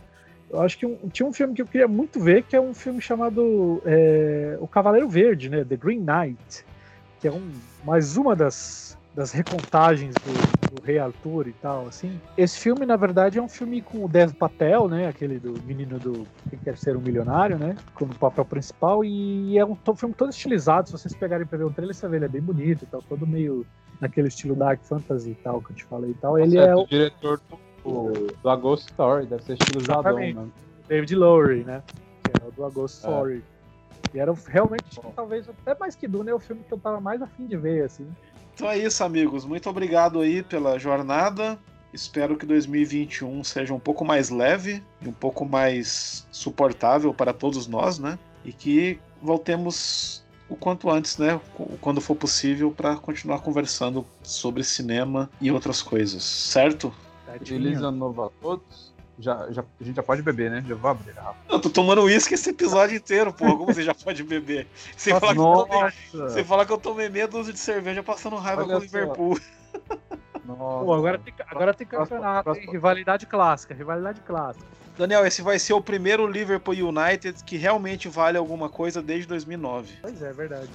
[0.55, 2.73] Eu acho que um- tinha um filme que eu queria muito ver, que é um
[2.73, 5.65] filme chamado é, O Cavaleiro Verde, né?
[5.65, 6.65] The Green Knight,
[7.19, 7.51] que é um,
[7.83, 12.19] mais uma das, das recontagens do, do Rei Arthur e tal, assim.
[12.37, 15.07] Esse filme, na verdade, é um filme com o Dev Patel, né?
[15.09, 17.75] Aquele do menino do Quem Quer Ser um Milionário, né?
[17.93, 20.87] Com o papel principal, e é um filme todo estilizado.
[20.87, 23.01] Se vocês pegarem pra ver o trailer, você vê ele é bem bonito e tal,
[23.01, 23.65] todo meio
[23.99, 26.39] naquele estilo Dark Fantasy e tal, que eu te falei e tal.
[26.39, 30.35] Ele Nossa, é do o diretor do, do A Ghost Story, deve ser Exatamente.
[30.35, 30.47] né?
[30.87, 31.83] David Lowery, né?
[32.23, 33.09] Que é o do A Ghost É.
[33.09, 33.43] Story.
[34.13, 37.21] E era realmente, talvez, até mais que Duna, é o filme que eu tava mais
[37.21, 38.07] afim de ver, assim.
[38.53, 39.43] Então é isso, amigos.
[39.45, 41.59] Muito obrigado aí pela jornada.
[41.93, 47.67] Espero que 2021 seja um pouco mais leve e um pouco mais suportável para todos
[47.67, 48.17] nós, né?
[48.43, 51.39] E que voltemos o quanto antes, né?
[51.81, 56.93] Quando for possível, para continuar conversando sobre cinema e outras coisas, certo?
[57.37, 57.61] Certinho.
[57.61, 58.93] Feliz ano novo a todos.
[59.17, 60.63] Já, já, a gente já pode beber, né?
[60.67, 61.37] Já vou abrir, Rafa.
[61.49, 63.55] Eu tô tomando uísque esse episódio inteiro, porra.
[63.57, 64.67] Como você já pode beber?
[64.97, 68.35] Sem falar que eu tomei, sem falar que eu tomei meia dúzia de cerveja passando
[68.35, 68.81] raiva Olha com o.
[68.81, 69.39] Liverpool.
[70.45, 70.85] Nossa.
[70.85, 72.69] Pô, agora tem, agora tem campeonato, hein?
[72.69, 74.65] Rivalidade clássica, rivalidade clássica.
[74.97, 79.97] Daniel, esse vai ser o primeiro Liverpool United que realmente vale alguma coisa desde 2009.
[80.01, 80.69] Pois é, verdade.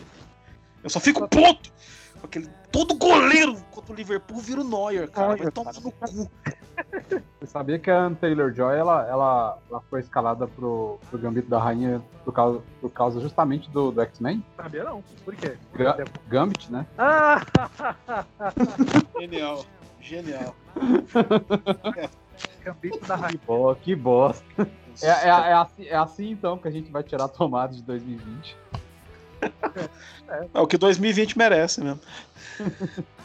[0.83, 1.71] Eu só fico puto!
[2.23, 5.37] Aquele, todo goleiro contra o Liverpool vira o Neuer, cara.
[5.37, 6.31] Vai tomar no cu.
[7.41, 11.59] Você sabia que a Anne Taylor-Joy, ela, ela, ela foi escalada pro, pro Gambito da
[11.59, 14.45] Rainha por causa, por causa justamente do, do X-Men?
[14.57, 15.03] Sabia não.
[15.25, 15.57] Por quê?
[15.75, 15.97] Ga-
[16.29, 16.87] Gambit, né?
[16.99, 17.41] Ah!
[19.19, 19.65] Genial.
[20.01, 20.55] Genial.
[22.65, 23.41] Gambito da Que, Rainha.
[23.47, 24.45] bo que bosta.
[25.03, 27.83] É, é, é assim, é assim, então que a gente vai tirar a tomada de
[27.83, 28.57] 2020.
[30.55, 32.01] É o que 2020 merece mesmo.